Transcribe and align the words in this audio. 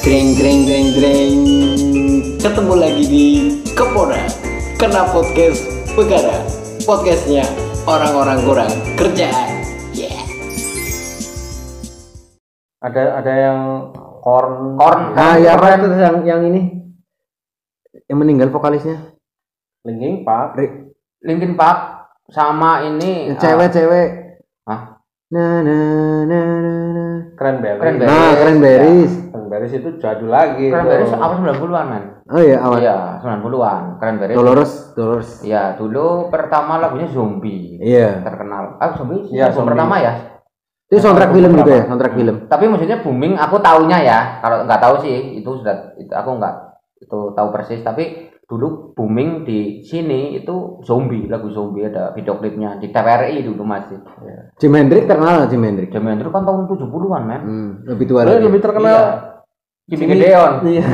Greng 0.00 0.32
greng 0.36 0.60
greng 0.64 0.88
greng 0.96 1.34
Ketemu 2.40 2.74
lagi 2.76 3.04
di 3.04 3.26
Kepora. 3.72 4.24
Kena 4.76 5.08
podcast 5.12 5.60
Begara 5.92 6.40
Podcastnya 6.84 7.44
orang-orang 7.84 8.38
kurang 8.44 8.72
kerjaan 8.96 9.48
Yeah. 9.90 10.22
Ada 12.80 13.20
ada 13.20 13.32
yang 13.34 13.60
korn. 14.22 14.78
Korn. 14.78 15.00
Ah 15.18 15.36
ya 15.36 15.58
apa 15.58 15.76
itu 15.76 15.88
yang 15.92 16.16
yang 16.24 16.40
ini. 16.46 16.62
Yang 18.06 18.16
meninggal 18.16 18.48
vokalisnya. 18.48 19.12
Linking 19.84 20.22
pak. 20.24 20.56
Ri- 20.56 20.94
Linkin 21.20 21.58
Park 21.58 22.08
sama 22.30 22.86
ini 22.86 23.34
ah, 23.34 23.36
cewek-cewek 23.36 24.08
Hah? 24.64 25.02
na 25.28 25.60
na 25.60 25.76
na 26.24 26.40
na 26.40 26.72
na. 26.94 27.06
Cranberry 27.34 27.76
Cranberry. 27.82 28.08
nah 28.08 28.32
cranberries 28.38 29.12
cranberries 29.50 29.74
itu 29.74 29.98
jadul 29.98 30.30
lagi 30.30 30.70
Cranberries 30.70 31.10
apa 31.10 31.34
90-an 31.34 31.86
men? 31.90 32.04
oh 32.24 32.38
iya 32.38 32.62
awal 32.62 32.78
Iya, 32.78 33.18
90-an. 33.18 33.82
Cranberries. 33.98 34.36
Dolores 34.38 34.72
Dolores 34.94 35.30
Iya, 35.42 35.74
dulu 35.74 36.30
pertama 36.30 36.78
lagunya 36.78 37.10
Zombie. 37.10 37.82
iya 37.82 38.22
Terkenal. 38.22 38.78
Ah, 38.78 38.94
Zombie 38.94 39.26
Iya, 39.26 39.50
Zombie. 39.50 39.74
pertama 39.74 39.98
ya. 39.98 40.14
itu 40.86 40.98
soundtrack 40.98 41.30
film 41.30 41.50
juga 41.54 41.70
ya 41.72 41.84
soundtrack 41.86 42.14
film 42.14 42.36
Tapi 42.46 42.64
maksudnya 42.66 42.98
booming 42.98 43.34
aku 43.34 43.58
taunya 43.58 43.98
ya. 44.00 44.18
Kalau 44.38 44.62
nggak 44.62 44.80
tahu 44.80 44.94
sih 45.02 45.38
itu 45.38 45.50
sudah 45.52 45.94
itu 45.94 46.10
aku 46.10 46.30
nggak 46.38 46.54
itu 47.00 47.18
tahu 47.30 47.48
persis 47.50 47.78
tapi 47.80 48.30
dulu 48.44 48.90
booming 48.92 49.42
di 49.42 49.78
sini 49.80 50.34
itu 50.36 50.82
zombie 50.82 51.26
lagu 51.26 51.46
zombie 51.48 51.86
ada 51.86 52.10
video 52.10 52.34
klipnya 52.34 52.74
di 52.76 52.90
TVRI 52.90 53.46
dulu 53.46 53.62
masih 53.62 54.02
Jim 54.58 54.74
Hendrix 54.74 55.06
terkenal 55.06 55.46
Jim 55.46 55.62
Hendrix 55.62 55.88
zaman 55.88 56.18
itu 56.18 56.26
kan 56.28 56.42
tahun 56.42 56.66
70-an 56.66 57.22
men 57.22 57.40
hmm, 57.40 57.70
lebih 57.86 58.10
tua 58.10 58.20
Eh, 58.20 58.26
lagi 58.26 58.42
lebih 58.42 58.58
terkenal 58.58 58.90
Iya. 58.90 59.39
Jimmy 59.90 60.06
Jimmy- 60.06 60.22
Gideon 60.22 60.52
iya. 60.64 60.84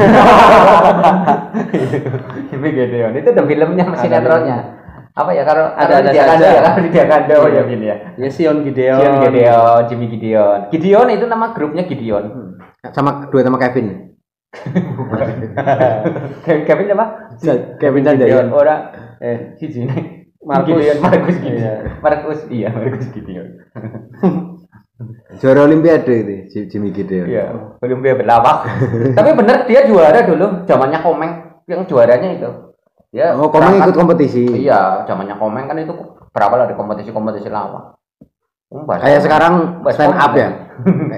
Jimmy 2.49 2.69
Gideon 2.73 3.13
itu 3.13 3.29
ada 3.29 3.43
filmnya 3.45 3.85
Ada 3.87 3.99
sinetronnya. 4.01 4.57
apa 5.13 5.31
ya 5.33 5.43
kalau 5.45 5.65
Ada- 5.73 6.01
ada 6.03 6.11
ya 6.13 6.25
kalau 6.61 6.81
di 6.81 6.91
kando 6.93 7.37
Iya. 7.45 7.53
ya 7.53 7.63
gini 7.65 7.87
ya? 7.87 7.97
Ya 8.17 8.29
Sion 8.29 8.57
Gideon. 8.61 8.99
Gideon 9.01 9.21
Gideon 9.23 9.81
Jimmy 9.89 10.07
Gideon. 10.11 10.59
Gideon 10.69 11.07
itu 11.09 11.25
nama 11.25 11.53
grupnya 11.53 11.83
Gideon. 11.85 12.25
Sama 12.93 13.29
dua 13.29 13.41
sama 13.41 13.57
Kevin. 13.57 14.13
Kevin 16.69 16.87
apa? 16.93 17.07
Kevin 17.77 18.03
Sanjaya 18.05 18.45
orang 18.49 18.81
eh 19.19 19.57
si 19.57 19.69
sini 19.69 20.25
Markus. 20.41 20.77
Gideon 20.77 20.97
Markus 21.01 21.37
Gideon. 21.37 21.61
Iya. 21.61 21.75
Markus 22.01 22.41
iya 22.49 22.69
Markus 22.71 23.07
Gideon 23.11 23.47
juara 25.37 25.61
Olimpiade 25.63 26.15
itu 26.17 26.35
Jim- 26.49 26.69
Jimmy 26.69 26.89
Gideon 26.91 27.27
iya 27.27 27.45
belum 27.77 28.01
dia 28.01 28.15
berlawak 28.15 28.67
tapi 29.19 29.31
bener 29.33 29.65
dia 29.65 29.85
juara 29.85 30.21
dulu 30.21 30.65
zamannya 30.65 30.99
Komeng 30.99 31.33
yang 31.65 31.83
juaranya 31.85 32.29
itu 32.33 32.51
ya 33.11 33.33
oh 33.33 33.47
kamu 33.47 33.53
berangkat- 33.77 33.85
ikut 33.85 33.97
kompetisi 33.97 34.45
Iya, 34.45 35.05
zamannya 35.05 35.35
Komeng 35.35 35.65
kan 35.65 35.77
itu 35.77 35.93
berapa 36.29 36.55
lah 36.55 36.67
di 36.67 36.75
kompetisi-kompetisi 36.75 37.49
lawak. 37.49 37.97
Hmm, 38.67 38.85
bahasa- 38.85 39.03
kayak 39.03 39.21
sekarang 39.23 39.55
bahasa 39.81 39.97
stand 39.97 40.15
up 40.15 40.31
Komeng. 40.31 40.37
ya 40.37 40.49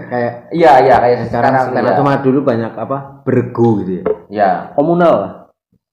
kayak 0.07 0.33
Iya, 0.59 0.73
iya 0.81 0.95
kayak 0.97 1.17
sekarang 1.27 1.53
sekarang. 1.53 1.67
stand 1.67 1.85
up 1.85 1.91
iya. 1.91 1.99
cuma 1.99 2.13
dulu 2.19 2.39
banyak 2.43 2.73
apa 2.73 2.97
bergu 3.23 3.69
gitu 3.83 3.93
ya 3.93 4.03
Iya. 4.31 4.51
komunal 4.73 5.17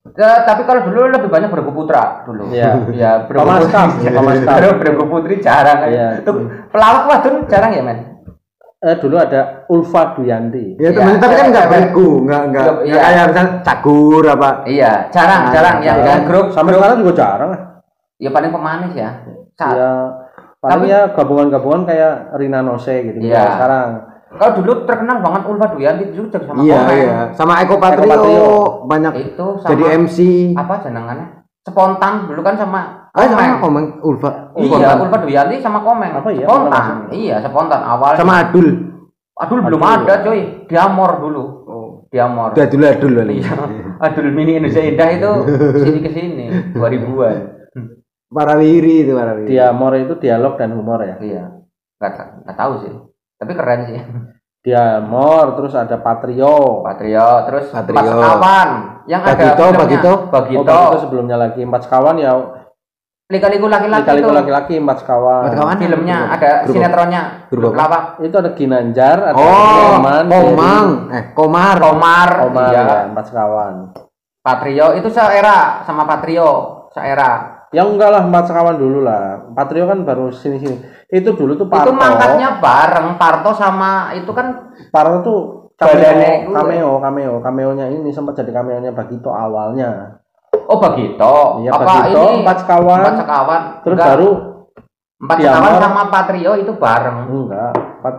Ya, 0.06 0.46
tapi 0.46 0.62
kalau 0.62 0.86
dulu 0.86 1.10
lebih 1.10 1.26
banyak 1.26 1.50
bergu 1.50 1.74
putra 1.74 2.22
dulu. 2.22 2.46
Iya. 2.54 2.78
Iya, 2.94 3.26
bergu 3.26 3.42
Pamaskam, 3.42 3.90
putri. 3.90 4.14
pamaskam. 4.14 4.46
Baru 4.46 4.68
bergu 4.80 5.04
putri 5.04 5.34
jarang. 5.42 5.82
Iya. 5.82 6.22
Itu 6.22 6.30
pelawak 6.70 7.26
tuh 7.26 7.42
jarang 7.50 7.74
ya, 7.74 7.82
men. 7.82 8.15
Eh 8.86 8.96
dulu 8.96 9.18
ada 9.18 9.66
Ulfa 9.66 10.14
Duyanti 10.14 10.78
Ya, 10.78 10.88
Iya. 10.88 10.90
temen 10.94 11.14
tapi 11.18 11.34
kan 11.34 11.46
nggak 11.50 11.66
Iya. 11.66 11.72
bergu, 11.74 12.08
nggak 12.22 12.42
nggak 12.46 12.62
Iya. 12.62 12.72
nggak 12.86 13.02
kayak 13.02 13.26
misal 13.26 13.46
cagur 13.60 14.24
apa. 14.24 14.50
Iya, 14.62 14.92
jarang, 15.10 15.42
Ah, 15.42 15.50
jarang 15.50 15.76
yang 15.80 15.98
iya. 15.98 16.06
yang 16.08 16.20
grup 16.24 16.46
sampai 16.48 16.70
grup 16.70 16.80
sekarang 16.80 16.98
juga 17.02 17.12
jarang 17.16 17.50
lah 17.50 17.60
ya 18.16 18.30
paling 18.30 18.48
pemanis 18.48 18.92
ya. 18.94 19.10
Saat 19.52 19.74
ya 19.74 19.90
paling 20.56 20.80
Tapi- 20.80 20.88
ya 20.88 21.00
gabungan-gabungan 21.10 21.82
kayak 21.84 22.12
Rina 22.34 22.60
Nose 22.60 22.94
gitu 23.02 23.18
Iya. 23.18 23.34
Kalau 23.34 23.52
sekarang 23.52 23.88
kalau 24.28 24.52
dulu 24.54 24.72
terkenal 24.84 25.16
banget 25.18 25.42
Ulfa 25.44 25.66
Duyanti 25.68 26.02
itu 26.04 26.14
juga 26.20 26.38
sama 26.40 26.60
Iya 26.60 26.78
iya, 26.92 27.16
sama 27.32 27.52
Eko 27.58 27.74
Patrio, 27.76 28.04
Eko 28.04 28.10
Patrio. 28.12 28.46
banyak 28.86 29.12
Itu 29.24 29.46
sama 29.58 29.68
jadi 29.68 29.84
MC. 29.98 30.18
apa 30.54 30.74
jenengannya? 30.78 31.26
Spontan 31.62 32.12
dulu 32.24 32.40
kan 32.40 32.54
sama 32.54 33.05
Ah 33.16 33.24
sama 33.32 33.40
Komeng. 33.40 33.56
Komeng 33.64 33.86
Ulfa. 34.04 34.30
Iya, 34.60 35.00
Ulfa 35.00 35.16
Duyanti 35.24 35.56
sama 35.64 35.80
Komeng. 35.80 36.12
Apa 36.20 36.28
iya? 36.36 36.44
Spontan. 36.44 36.84
Iya, 37.08 37.36
spontan 37.40 37.80
awal. 37.80 38.12
Sama 38.12 38.44
Adul. 38.44 38.68
Adul 39.40 39.60
belum 39.64 39.80
Adul. 39.80 40.04
ada, 40.04 40.14
coy. 40.20 40.40
Diamor 40.68 41.12
dulu. 41.24 41.44
Oh. 41.64 41.88
Diamor. 42.12 42.52
Dulu 42.52 42.84
Adul 42.84 43.12
kali. 43.16 43.34
Iya. 43.40 43.52
Adul 44.04 44.28
mini 44.36 44.60
Indonesia 44.60 44.84
Indah 44.84 45.08
itu 45.16 45.30
sini 45.80 45.98
ke 46.04 46.10
sini 46.12 46.44
2000-an. 46.76 47.36
Parawiri 48.26 49.06
itu 49.06 49.12
Parawiri. 49.14 49.48
dia 49.48 49.70
more 49.70 50.02
itu 50.02 50.18
dialog 50.18 50.58
dan 50.58 50.74
humor 50.76 51.00
ya 51.00 51.16
Iya. 51.16 51.44
Enggak 51.96 52.44
enggak 52.44 52.56
tahu 52.58 52.72
sih. 52.84 52.92
Tapi 53.40 53.52
keren 53.56 53.80
sih. 53.88 53.96
dia 54.66 54.98
more 54.98 55.54
terus 55.54 55.78
ada 55.78 55.94
Patrio 56.02 56.82
Patrio, 56.82 57.46
terus 57.46 57.70
Patrio. 57.70 57.96
Empat 57.96 58.06
Sekawan 58.12 58.68
yang 59.06 59.22
ada 59.22 59.32
Bagito. 59.38 59.64
Bagito. 59.72 60.12
Oh, 60.12 60.22
Bagito. 60.28 60.76
itu 60.90 60.98
sebelumnya 61.06 61.36
lagi 61.38 61.60
empat 61.62 61.86
sekawan 61.86 62.18
ya 62.18 62.34
Lika-liku 63.26 63.66
laki-laki 63.66 64.06
kali 64.06 64.22
itu. 64.22 64.30
laki-laki 64.30 64.74
empat 64.78 65.02
sekawan. 65.02 65.50
Empat 65.50 65.52
Sekawan. 65.58 65.76
Filmnya 65.82 66.18
ada 66.30 66.50
grup- 66.62 66.74
sinetronnya. 66.78 67.22
lawak. 67.50 68.04
Itu 68.22 68.36
ada 68.38 68.50
Ginanjar, 68.54 69.16
ada 69.18 69.34
Oh, 69.34 69.98
Herman, 69.98 70.24
Komang, 70.30 70.86
eh 71.10 71.22
Komar. 71.34 71.76
Komar, 71.82 72.30
Omar 72.46 72.70
iya. 72.70 72.82
ya, 72.86 72.98
empat 73.10 73.24
sekawan. 73.26 73.74
Patrio 74.46 74.94
itu 74.94 75.10
seera 75.10 75.82
sama 75.82 76.06
Patrio 76.06 76.86
seera. 76.94 77.66
Ya 77.74 77.82
enggak 77.82 78.14
lah 78.14 78.22
empat 78.22 78.46
sekawan 78.46 78.78
dulu 78.78 79.02
lah. 79.02 79.42
Patrio 79.58 79.90
kan 79.90 80.06
baru 80.06 80.30
sini-sini. 80.30 80.78
Itu 81.10 81.34
dulu 81.34 81.58
tuh 81.58 81.66
Parto. 81.66 81.90
Itu 81.90 81.98
mangkatnya 81.98 82.62
bareng 82.62 83.18
Parto 83.18 83.50
sama 83.50 84.14
itu 84.14 84.30
kan 84.30 84.70
Parto 84.94 85.18
tuh 85.26 85.38
Badannya 85.76 86.46
cameo, 86.46 86.46
itu. 86.46 86.50
cameo, 86.56 86.90
cameo, 87.02 87.32
cameonya 87.42 87.86
ini 87.90 88.08
sempat 88.08 88.38
jadi 88.38 88.54
cameonya 88.54 88.94
Bagito 88.94 89.28
awalnya. 89.28 90.22
Oh 90.64 90.78
Bagito. 90.80 91.36
Iya, 91.60 91.70
apa 91.76 91.84
Bagito, 91.84 92.22
ini 92.22 92.36
empat 92.40 92.56
sekawan. 92.64 93.00
Empat 93.04 93.16
sekawan. 93.20 93.62
Terus 93.84 93.96
Enggak, 93.96 94.08
baru 94.08 94.28
empat 95.16 95.36
Diamor. 95.36 95.52
sekawan 95.52 95.74
sama 95.82 96.02
Patrio 96.08 96.52
itu 96.56 96.72
bareng. 96.76 97.18
enggak, 97.28 97.72
Pat, 98.00 98.16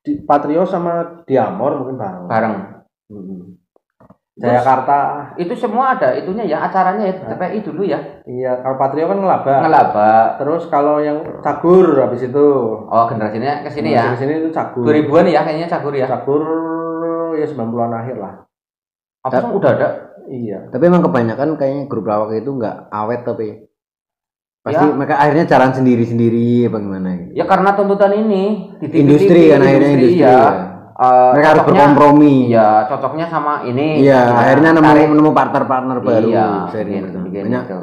di, 0.00 0.12
Patrio 0.24 0.62
sama 0.64 0.92
Diamor 1.28 1.72
mungkin 1.80 1.96
bareng. 2.00 2.24
Bareng. 2.28 2.54
Hmm. 3.10 3.60
Jayakarta. 4.40 4.98
Itu 5.36 5.52
semua 5.52 6.00
ada 6.00 6.16
itunya 6.16 6.48
ya 6.48 6.64
acaranya 6.64 7.04
ya 7.04 7.14
TPI 7.28 7.60
dulu 7.60 7.84
ya. 7.84 8.00
Iya, 8.24 8.64
kalau 8.64 8.76
Patrio 8.80 9.04
kan 9.04 9.20
ngelaba. 9.20 9.54
Ngelaba. 9.68 10.12
Terus 10.40 10.62
kalau 10.72 10.96
yang 11.04 11.20
Cagur 11.44 12.00
habis 12.00 12.24
itu. 12.24 12.46
Oh 12.88 13.04
generasinya 13.04 13.60
ke 13.60 13.68
sini 13.68 13.92
ya. 13.92 14.16
Sini 14.16 14.40
itu 14.40 14.48
Cagur. 14.48 14.88
2000-an 14.88 15.28
ya 15.28 15.40
kayaknya 15.44 15.68
Cagur 15.68 15.92
ya. 15.92 16.08
Cagur 16.08 16.40
ya 17.36 17.44
90-an 17.44 17.92
akhir 17.92 18.16
lah. 18.16 18.32
Apa 19.20 19.44
sih 19.44 19.52
udah 19.52 19.70
ada? 19.76 19.88
Iya. 20.30 20.58
Tapi 20.70 20.82
emang 20.86 21.02
kebanyakan 21.02 21.58
kayaknya 21.58 21.84
grup 21.84 22.06
lawak 22.06 22.30
itu 22.32 22.48
nggak 22.48 22.86
awet 22.88 23.20
tapi 23.22 23.66
pasti 24.60 24.84
Ya. 24.84 24.92
mereka 24.92 25.16
akhirnya 25.16 25.44
jalan 25.44 25.70
sendiri-sendiri 25.72 26.68
apa 26.68 26.78
gimana 26.78 27.08
gitu. 27.18 27.30
Ya 27.34 27.44
karena 27.44 27.74
tuntutan 27.74 28.12
ini 28.14 28.42
di 28.78 28.86
TV, 28.86 28.96
Industri 29.02 29.40
kan 29.48 29.60
akhirnya 29.60 29.90
industri. 29.90 30.20
ya. 30.20 30.30
ya. 30.30 30.44
Eh, 31.00 31.30
Mereka 31.32 31.48
harus 31.48 31.64
berkompromi. 31.64 32.34
Iya, 32.46 32.68
cocoknya 32.84 33.26
sama 33.26 33.64
ini. 33.64 34.04
Iya, 34.04 34.20
Nah, 34.20 34.36
akhirnya 34.38 34.70
nemu 34.76 34.84
tarik- 34.84 35.08
nemu 35.10 35.30
partner-partner 35.32 35.96
baru 35.98 36.28
Iya, 36.28 36.48
gitu. 36.76 37.18
bikin 37.24 37.44
Banyak 37.48 37.64
gitu. 37.64 37.78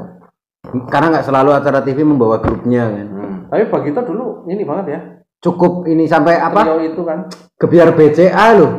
karena 0.85 1.07
nggak 1.09 1.25
selalu 1.25 1.49
acara 1.51 1.79
TV 1.81 2.05
membawa 2.05 2.37
grupnya 2.37 2.85
kan. 2.85 3.07
Hmm. 3.09 3.37
Tapi 3.49 3.63
Bagito 3.67 4.01
dulu 4.05 4.45
ini 4.45 4.61
banget 4.61 4.85
ya. 4.87 4.99
Cukup 5.41 5.89
ini 5.89 6.05
sampai 6.05 6.37
apa? 6.37 6.61
Trio 6.61 6.77
itu 6.77 7.01
kan. 7.01 7.25
Gebiar 7.57 7.89
BCA 7.91 8.47
loh. 8.53 8.71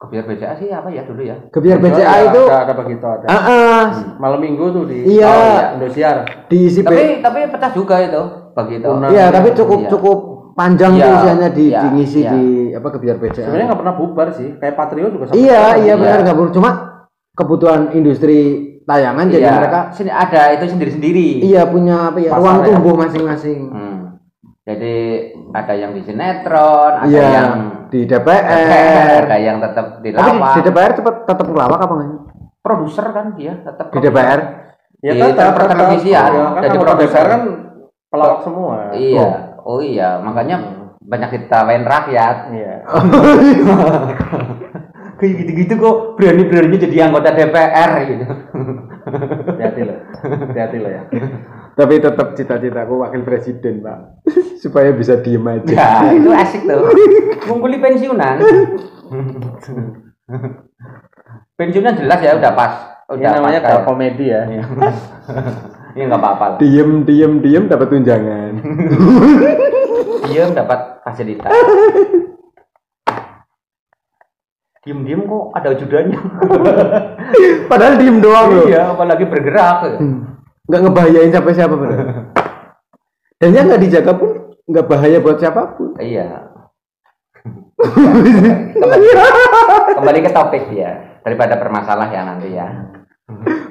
Kebiar 0.00 0.24
BCA 0.24 0.56
sih 0.56 0.72
apa 0.72 0.88
ya 0.88 1.04
dulu 1.04 1.20
ya? 1.20 1.36
Gebiar 1.52 1.76
BCA 1.76 2.00
Ada- 2.02 2.24
itu 2.26 2.42
ada, 2.42 2.56
ada 2.64 2.72
Bagito 2.72 3.04
ada. 3.06 3.26
ah 3.28 3.42
ah, 3.44 3.84
Malam 4.16 4.40
Minggu 4.40 4.72
tuh 4.72 4.88
di 4.88 5.04
Iya. 5.06 5.28
oh, 5.28 5.60
Indosiar. 5.76 6.16
diisi 6.48 6.80
B- 6.80 6.88
Tapi 6.88 7.20
tapi 7.20 7.38
pecah 7.52 7.68
juga 7.68 8.00
itu 8.00 8.22
bagi 8.50 8.80
itu. 8.80 8.88
Punah. 8.88 9.12
Iya, 9.12 9.28
tapi 9.28 9.52
cukup 9.52 9.78
Iya. 9.78 9.88
cukup 9.92 10.18
panjang 10.56 10.96
Iya, 10.96 11.04
tuh 11.04 11.12
usianya 11.14 11.48
di, 11.50 11.66
iya, 11.68 11.80
diisi 11.86 12.20
iya. 12.24 12.32
di 12.32 12.44
apa 12.72 12.88
Gebiar 12.90 13.16
BCA. 13.18 13.44
Sebenarnya 13.44 13.66
nggak 13.68 13.80
pernah 13.84 13.94
bubar 13.94 14.28
sih. 14.32 14.48
Kayak 14.56 14.74
Patrio 14.74 15.06
juga 15.10 15.24
sampai 15.26 15.36
Iya, 15.38 15.60
iya 15.76 15.84
Iya. 15.84 15.94
benar 15.94 16.18
nggak 16.24 16.36
perlu. 16.40 16.50
Cuma 16.50 16.70
kebutuhan 17.30 17.82
industri 17.92 18.38
tayangan 18.82 19.26
jadi 19.28 19.44
Iya, 19.44 19.52
mereka 19.54 19.80
sini 19.92 20.08
ada 20.10 20.40
itu 20.50 20.64
sendiri-sendiri. 20.66 21.28
iya 21.44 21.68
punya 21.68 22.08
apa 22.08 22.18
ya 22.18 22.32
Pasar 22.32 22.40
ruang 22.40 22.56
ya. 22.58 22.66
tumbuh 22.72 22.94
masing-masing. 22.96 23.60
Hmm. 23.68 23.96
Jadi 24.60 24.94
ada 25.50 25.72
yang 25.72 25.96
di 25.96 26.04
sinetron, 26.04 26.92
ada 27.00 27.08
Iya, 27.08 27.24
yang 27.32 27.52
di 27.88 28.04
DPR, 28.04 28.44
DPR. 28.44 29.22
ada 29.24 29.36
yang 29.36 29.56
tetap 29.58 29.86
di 29.98 30.08
Tapi 30.12 30.20
di, 30.22 30.36
lawak. 30.36 30.52
di 30.52 30.60
DPR 30.62 30.92
tetap 30.92 31.14
tetap 31.24 31.46
ngelawak 31.48 31.80
apa 31.80 31.94
enggak? 31.96 32.20
Produser 32.60 33.06
kan 33.08 33.26
dia 33.34 33.52
tetap 33.56 33.86
Di 33.88 33.98
DPR. 33.98 34.40
Ya 35.00 35.12
Di 35.12 35.20
tetap 35.24 35.56
per- 35.56 35.64
pertelevisian, 35.64 36.28
Iya, 36.28 36.44
kan 36.52 36.62
jadi 36.62 36.76
produser. 36.78 37.24
Kan 37.24 37.42
pelawak 38.06 38.40
semua. 38.44 38.92
Iya. 38.92 39.28
Oh 39.60 39.80
iya, 39.80 40.20
makanya 40.20 40.56
banyak 41.00 41.30
ditawain 41.34 41.82
rakyat. 41.82 42.36
Iya. 42.52 42.74
kayak 45.16 45.34
gitu-gitu 45.36 45.72
kok 45.76 45.96
berani-beraninya 46.16 46.80
jadi 46.80 46.96
anggota 47.02 47.28
DPR 47.30 47.90
gitu 48.06 48.24
Hati-hati 49.50 49.80
loh. 49.84 49.98
Hati-hati 50.16 50.76
loh 50.78 50.90
ya. 50.90 51.02
Tapi 51.80 51.96
tetap 51.96 52.36
cita-citaku 52.36 53.00
wakil 53.00 53.24
presiden, 53.24 53.80
Pak. 53.80 54.20
Supaya 54.62 54.92
bisa 54.92 55.16
diem 55.24 55.40
aja. 55.48 55.72
ya 55.72 56.12
itu 56.20 56.28
asik 56.28 56.68
tuh 56.68 56.84
ngumpuli 57.48 57.80
pensiunan 57.80 58.36
pensiunan 61.56 61.96
jelas 61.96 62.20
ya 62.20 62.36
udah 62.36 62.52
pas 62.52 62.72
Ini 63.08 63.24
udah 63.24 63.30
namanya 63.40 63.60
pas 63.64 63.80
komedi 63.88 64.28
ya. 64.28 64.44
Iya. 64.44 64.62
Ini 65.96 66.02
nggak 66.06 66.20
apa-apa 66.20 66.44
lah. 66.54 66.58
Diem, 66.60 67.02
diem, 67.02 67.42
diem 67.42 67.64
dapat 67.66 67.90
tunjangan. 67.90 68.52
Diem 70.30 70.50
dapat 70.54 71.02
fasilitas. 71.02 71.50
Diem-diem 74.86 75.26
kok 75.26 75.44
ada 75.58 75.74
ajudannya. 75.74 76.20
Padahal 77.66 77.94
diem 77.98 78.22
doang 78.22 78.48
loh. 78.54 78.66
iya, 78.70 78.94
apalagi 78.94 79.26
bergerak. 79.26 79.98
Nggak 80.66 80.80
ngebahayain 80.82 81.30
siapa 81.30 81.50
siapa 81.50 81.74
bener. 81.74 81.98
Dan 83.36 83.48
yang 83.52 83.64
nggak 83.66 83.80
dijaga 83.80 84.12
pun 84.12 84.30
nggak 84.64 84.86
bahaya 84.86 85.18
buat 85.18 85.36
siapa 85.36 85.60
pun. 85.74 85.92
Iya. 85.96 86.46
kembali, 88.76 89.06
kembali 89.96 90.18
ke 90.20 90.30
topik 90.30 90.64
ya 90.70 90.90
daripada 91.20 91.56
bermasalah 91.56 92.06
ya 92.06 92.20
nanti 92.22 92.52
ya. 92.52 92.66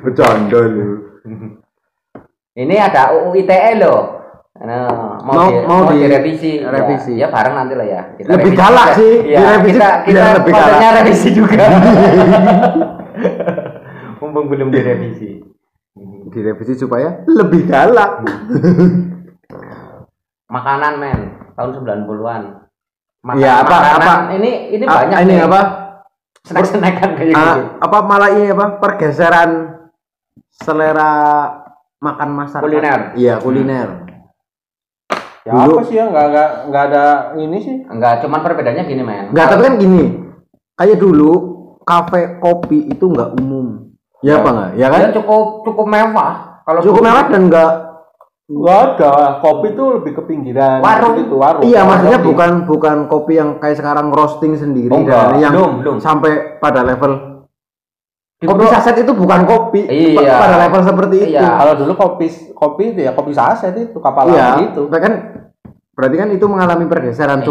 Bercanda 0.01 0.59
lu. 0.59 0.87
Ini 2.55 2.75
ada 2.79 3.13
UU 3.13 3.37
ITE 3.37 3.71
loh. 3.77 4.17
Nah, 4.59 5.15
mau, 5.23 5.33
Mau- 5.37 5.47
di, 5.47 5.53
mau 5.63 5.77
mau 5.79 5.89
di- 5.93 6.03
direvisi. 6.03 6.57
Ya. 6.57 6.67
revisi. 6.67 7.11
Ya, 7.15 7.27
bareng 7.29 7.53
nanti 7.53 7.73
lah 7.73 7.85
ya. 7.85 8.01
Kita 8.17 8.27
Lebih 8.27 8.51
galak 8.51 8.87
juga. 8.89 8.97
sih, 8.97 9.11
Iya, 9.23 9.37
direvisi 9.39 9.71
kita 9.71 9.87
kita 10.03 10.23
lebih 10.35 10.51
galak. 10.51 10.91
revisi 10.99 11.27
juga. 11.31 11.63
Mumpung 14.19 14.45
belum 14.49 14.67
direvisi. 14.67 15.39
Direvisi 16.29 16.75
supaya 16.75 17.23
lebih 17.25 17.65
galak. 17.65 18.19
Makanan 20.49 20.93
men 20.97 21.19
tahun 21.53 21.69
90-an. 21.77 22.41
Makanan, 23.19 23.37
Iya, 23.37 23.51
apa- 23.59 23.69
makanan, 23.69 23.99
apa? 23.99 24.13
ini 24.33 24.51
ini 24.71 24.83
Ah, 24.83 24.91
banyak 24.97 25.17
ini 25.19 25.29
nih. 25.29 25.39
apa? 25.43 25.59
Snack-snackan 26.41 27.09
kayak 27.13 27.31
Ah, 27.31 27.39
gitu. 27.51 27.61
apa 27.79 27.97
malah 28.01 28.29
ini 28.31 28.47
apa? 28.47 28.65
Pergeseran 28.79 29.49
selera 30.49 31.11
makan 31.99 32.29
masyarakat. 32.33 32.63
Kuliner. 32.63 32.99
Iya, 33.13 33.33
kuliner. 33.37 33.87
Ya 35.43 35.51
Dulu- 35.53 35.75
apa 35.75 35.81
sih 35.83 35.95
ya 35.95 36.05
nggak 36.05 36.25
nggak 36.27 36.49
nggak 36.69 36.83
ada 36.85 37.03
ini 37.35 37.57
sih. 37.59 37.75
Enggak, 37.85 38.21
cuman 38.21 38.39
perbedaannya 38.39 38.83
gini 38.85 39.01
men. 39.01 39.25
Enggak, 39.29 39.45
tapi 39.49 39.61
kan 39.63 39.75
gini. 39.77 40.03
Kayak 40.73 40.97
dulu 40.97 41.31
kafe 41.81 42.39
kopi 42.39 42.87
itu 42.87 43.05
enggak 43.05 43.35
umum. 43.35 43.88
Ya 44.19 44.39
apa 44.39 44.49
enggak? 44.49 44.69
Ya 44.75 44.87
kan? 44.87 44.99
Dia 45.01 45.11
cukup 45.15 45.43
cukup 45.63 45.85
mewah. 45.87 46.33
Kalau 46.63 46.79
Cukup 46.83 47.01
mewah 47.01 47.25
dan 47.27 47.43
enggak 47.47 47.71
Nggak 48.49 48.79
ada. 48.97 49.11
Kopi 49.45 49.77
tuh 49.77 50.01
lebih 50.01 50.17
ke 50.17 50.21
pinggiran. 50.25 50.81
Warung. 50.81 51.21
Gitu, 51.21 51.35
warung. 51.37 51.61
Iya, 51.61 51.85
maksudnya 51.85 52.17
Kopi. 52.17 52.27
bukan 52.33 52.51
bukan 52.65 52.97
kopi 53.05 53.33
yang 53.37 53.49
kayak 53.61 53.77
sekarang 53.77 54.09
roasting 54.09 54.57
sendiri 54.57 54.89
Oh, 54.89 55.05
enggak. 55.05 55.21
dan 55.29 55.37
yang 55.37 55.53
Belum, 55.53 55.73
belum. 55.79 55.95
sampai 56.01 56.57
pada 56.57 56.81
level 56.81 57.37
kopi 58.39 58.65
saset 58.65 58.95
itu 58.97 59.11
bukan 59.11 59.43
kopi 59.43 59.83
Iya. 59.85 60.39
pada 60.39 60.55
level 60.65 60.81
seperti 60.81 61.15
itu. 61.21 61.35
Iya. 61.37 61.59
Kalau 61.59 61.73
dulu 61.77 61.93
kopi 61.93 62.25
kopi 62.55 62.83
itu 62.89 62.99
ya 63.03 63.11
kopi 63.13 63.31
saset 63.35 63.75
itu 63.75 63.97
kapal 63.99 64.31
Iya, 64.31 64.57
laut 64.57 64.59
gitu. 64.65 64.81
kan 64.89 65.13
berarti 65.93 66.15
kan 66.15 66.29
itu 66.31 66.45
mengalami 66.47 66.85
pergeseran 66.87 67.43
Iya. 67.43 67.45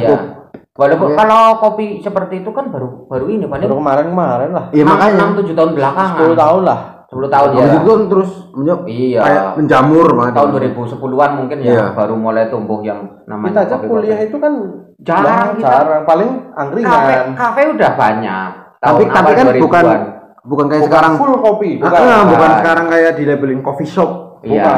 Walaupun 0.78 1.08
Iya. 1.10 1.16
kalau 1.18 1.42
kopi 1.58 1.98
seperti 1.98 2.34
itu 2.40 2.50
kan 2.54 2.70
baru 2.70 3.10
baru 3.10 3.26
ini 3.26 3.44
paling 3.44 3.66
Baru 3.66 3.82
kemarin-kemarin 3.82 4.50
lah. 4.54 4.64
Iya 4.70 4.84
makanya. 4.86 5.24
6 5.26 5.42
7 5.42 5.52
tahun 5.52 5.70
belakangan. 5.74 6.14
10 6.14 6.38
tahun 6.38 6.60
lah. 6.62 6.80
10 7.08 7.26
tahun 7.26 7.48
ya. 7.50 7.64
Itu 7.74 7.88
kan 7.88 8.00
terus 8.06 8.30
menjadi 8.52 8.82
Iya. 8.86 9.20
kayak 9.20 9.42
menjamur 9.58 10.06
malah. 10.14 10.30
tahun 10.30 10.48
2010-an 10.54 11.30
mungkin 11.34 11.56
ya 11.58 11.72
Iya. 11.72 11.84
baru 11.92 12.14
mulai 12.14 12.46
tumbuh 12.46 12.78
yang 12.80 13.00
namanya 13.24 13.66
Kita 13.66 13.74
aja 13.74 13.76
kuliah 13.82 14.20
itu 14.20 14.36
kan 14.36 14.52
Jarang 14.98 15.24
jarang, 15.24 15.48
kita. 15.52 15.66
jarang. 15.68 16.02
paling 16.04 16.30
kafe 16.30 16.54
angkringan. 16.54 17.26
kafe 17.34 17.60
udah 17.72 17.90
banyak. 17.92 18.50
Tapi 18.78 19.02
Tahun 19.02 19.10
tapi 19.10 19.26
awal 19.26 19.34
kan 19.34 19.46
2000-an. 19.48 19.62
bukan 19.64 19.84
bukan 20.44 20.66
kayak 20.66 20.78
Bukan 20.78 20.88
sekarang 20.88 21.12
full 21.16 21.34
kopi, 21.36 21.70
Ah, 21.72 21.82
bukan. 21.82 21.98
ah, 21.98 22.06
bukan 22.06 22.30
bukan. 22.30 22.50
sekarang 22.56 22.86
kayak 22.86 23.12
di 23.12 23.22
labelin 23.24 23.60
coffee 23.60 23.86
shop. 23.88 24.10
Iya. 24.40 24.70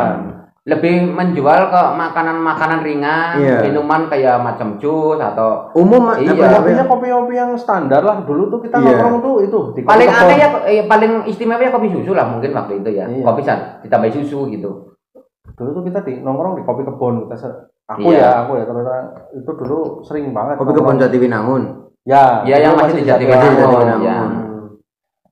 Lebih 0.60 1.08
menjual 1.08 1.72
ke 1.72 1.82
makanan-makanan 1.96 2.84
ringan, 2.84 3.40
Iya. 3.40 3.64
minuman 3.64 4.12
kayak 4.12 4.44
macam 4.44 4.76
jus 4.76 5.16
atau 5.16 5.72
Umum 5.72 6.12
Iya. 6.12 6.36
Kopinya 6.36 6.84
ya? 6.84 6.84
kopi-kopi 6.84 7.32
yang 7.32 7.56
standar 7.56 8.04
lah. 8.04 8.20
Dulu 8.20 8.52
tuh 8.52 8.60
kita 8.60 8.76
Iya. 8.76 8.92
nongkrong 8.92 9.16
tuh 9.24 9.34
itu 9.40 9.58
di 9.72 9.80
paling 9.80 10.04
aneh 10.04 10.36
ya 10.36 10.48
eh, 10.68 10.84
paling 10.84 11.24
istimewa 11.24 11.64
ya 11.64 11.72
kopi 11.72 11.88
susu 11.88 12.12
lah 12.12 12.28
mungkin 12.28 12.52
waktu 12.52 12.84
itu 12.84 12.90
ya. 12.92 13.08
Iya. 13.08 13.24
Kopi 13.24 13.40
san 13.40 13.80
ditambah 13.80 14.12
susu 14.12 14.52
gitu. 14.52 14.92
Dulu 15.56 15.68
tuh 15.72 15.84
kita 15.88 16.04
di 16.04 16.20
nongkrong 16.20 16.60
di 16.60 16.62
kopi 16.62 16.84
kebon. 16.84 17.24
Kita 17.24 17.36
aku 17.88 18.00
Iya. 18.06 18.20
ya, 18.20 18.30
aku 18.44 18.52
ya 18.60 18.64
terus 18.68 18.84
itu 19.32 19.50
dulu 19.56 19.78
sering 20.04 20.28
banget. 20.36 20.60
Kopi 20.60 20.76
nongkrong. 20.76 20.92
kebun 20.92 21.00
Jatiwinangun. 21.00 21.62
Ya, 22.04 22.44
Ya, 22.44 22.60
yang 22.60 22.76
masih 22.76 23.00
di 23.00 23.08
Jatiwangun. 23.08 24.00
ya. 24.04 24.19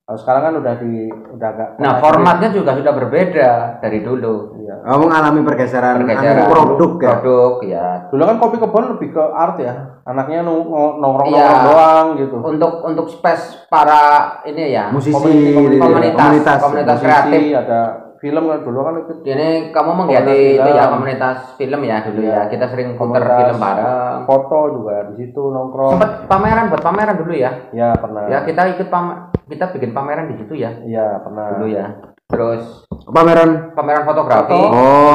Kalau 0.09 0.17
sekarang 0.19 0.41
kan 0.43 0.55
udah 0.57 0.75
di 0.81 1.05
udah 1.37 1.49
agak 1.53 1.69
Nah, 1.77 2.01
formatnya 2.01 2.49
juga 2.49 2.73
sudah 2.73 2.97
berbeda 2.97 3.77
dari 3.77 4.01
dulu. 4.01 4.57
Iya. 4.57 4.81
Oh, 4.89 5.05
mengalami 5.05 5.45
pergeseran, 5.45 6.01
Pergeseran 6.01 6.33
anu, 6.39 6.49
produk 6.49 6.93
ya. 6.97 7.09
Produk 7.13 7.55
ya. 7.61 7.87
Dulu 8.09 8.23
kan 8.25 8.37
kopi 8.41 8.57
kebon 8.57 8.85
lebih 8.97 9.13
ke 9.13 9.21
art 9.21 9.61
ya. 9.61 10.01
Anaknya 10.03 10.41
nong- 10.41 10.65
nong- 10.65 10.97
nongkrong 10.97 11.29
Iya. 11.29 11.45
nongkrong 11.45 11.61
doang 11.69 12.07
gitu. 12.17 12.37
Untuk 12.41 12.73
untuk 12.83 13.07
space 13.07 13.69
para 13.69 14.01
ini 14.43 14.73
ya. 14.73 14.89
Musisi, 14.89 15.13
Komuniti- 15.13 15.53
gitu 15.53 15.77
ya. 15.77 15.85
komunitas, 15.85 16.17
komunitas, 16.17 16.59
komunitas 16.59 16.97
Musisi, 16.97 17.05
kreatif. 17.05 17.41
ada 17.61 17.81
film 18.19 18.43
kan 18.43 18.59
dulu 18.59 18.79
kan 18.83 18.95
ikut 18.99 19.17
Ini 19.23 19.49
kamu 19.71 19.91
menggiati 19.95 20.25
Komunitas 20.27 20.57
itu 20.59 20.71
ya 20.73 20.85
komunitas 20.89 21.39
film 21.55 21.81
ya 21.85 21.97
dulu 22.01 22.21
Iya. 22.21 22.33
ya. 22.33 22.43
Kita 22.49 22.65
sering 22.67 22.89
putar 22.97 23.21
Komunitas 23.21 23.37
film 23.45 23.59
bareng. 23.61 24.21
foto 24.25 24.59
juga 24.73 24.97
di 25.07 25.15
situ 25.21 25.43
nongkrong. 25.45 25.93
Sempat 25.93 26.11
pameran 26.25 26.67
buat 26.67 26.81
pameran 26.81 27.15
dulu 27.15 27.31
ya. 27.31 27.53
Ya 27.71 27.93
pernah. 27.93 28.25
Ya 28.27 28.41
kita 28.43 28.73
ikut 28.73 28.89
pam 28.89 29.28
kita 29.49 29.73
bikin 29.73 29.91
pameran 29.91 30.29
di 30.29 30.37
situ 30.37 30.55
ya 30.55 30.71
Iya 30.79 31.21
pernah. 31.21 31.57
dulu 31.57 31.67
ya. 31.67 31.87
Terus 32.25 32.85
Pameran 33.05 33.73
pameran 33.73 34.05
fotografi. 34.05 34.53
Foto. 34.53 34.69
oh 34.69 35.15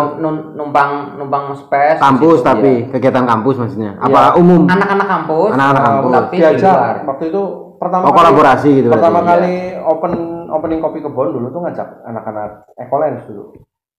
numpang 0.52 1.14
numpang 1.16 1.54
space 1.56 1.98
di 1.98 2.04
kampus 2.04 2.36
situ, 2.36 2.48
tapi 2.48 2.72
ya. 2.80 2.90
kegiatan 2.92 3.24
kampus 3.24 3.56
maksudnya. 3.56 3.92
Iya. 3.96 4.04
Apa 4.04 4.22
umum? 4.36 4.66
anak-anak 4.66 5.08
kampus 5.08 5.50
Anak-anak 5.52 5.78
Nah, 5.78 5.90
kampus. 5.92 6.12
tapi 6.12 6.26
di 6.28 6.40
diajak 6.40 6.74
luar. 6.74 6.96
waktu 7.06 7.24
itu 7.30 7.42
pertama 7.76 8.02
Oh 8.02 8.08
kali- 8.08 8.18
kolaborasi 8.20 8.70
gitu 8.76 8.88
pertama 8.90 9.20
berarti. 9.20 9.30
kali 9.30 9.56
open 9.84 10.14
opening 10.50 10.80
kopi 10.80 11.00
kebon 11.00 11.28
dulu 11.32 11.48
tuh 11.50 11.62
ngajak 11.62 11.88
anak-anak 12.04 12.50
Ekolens 12.76 13.24
dulu. 13.24 13.46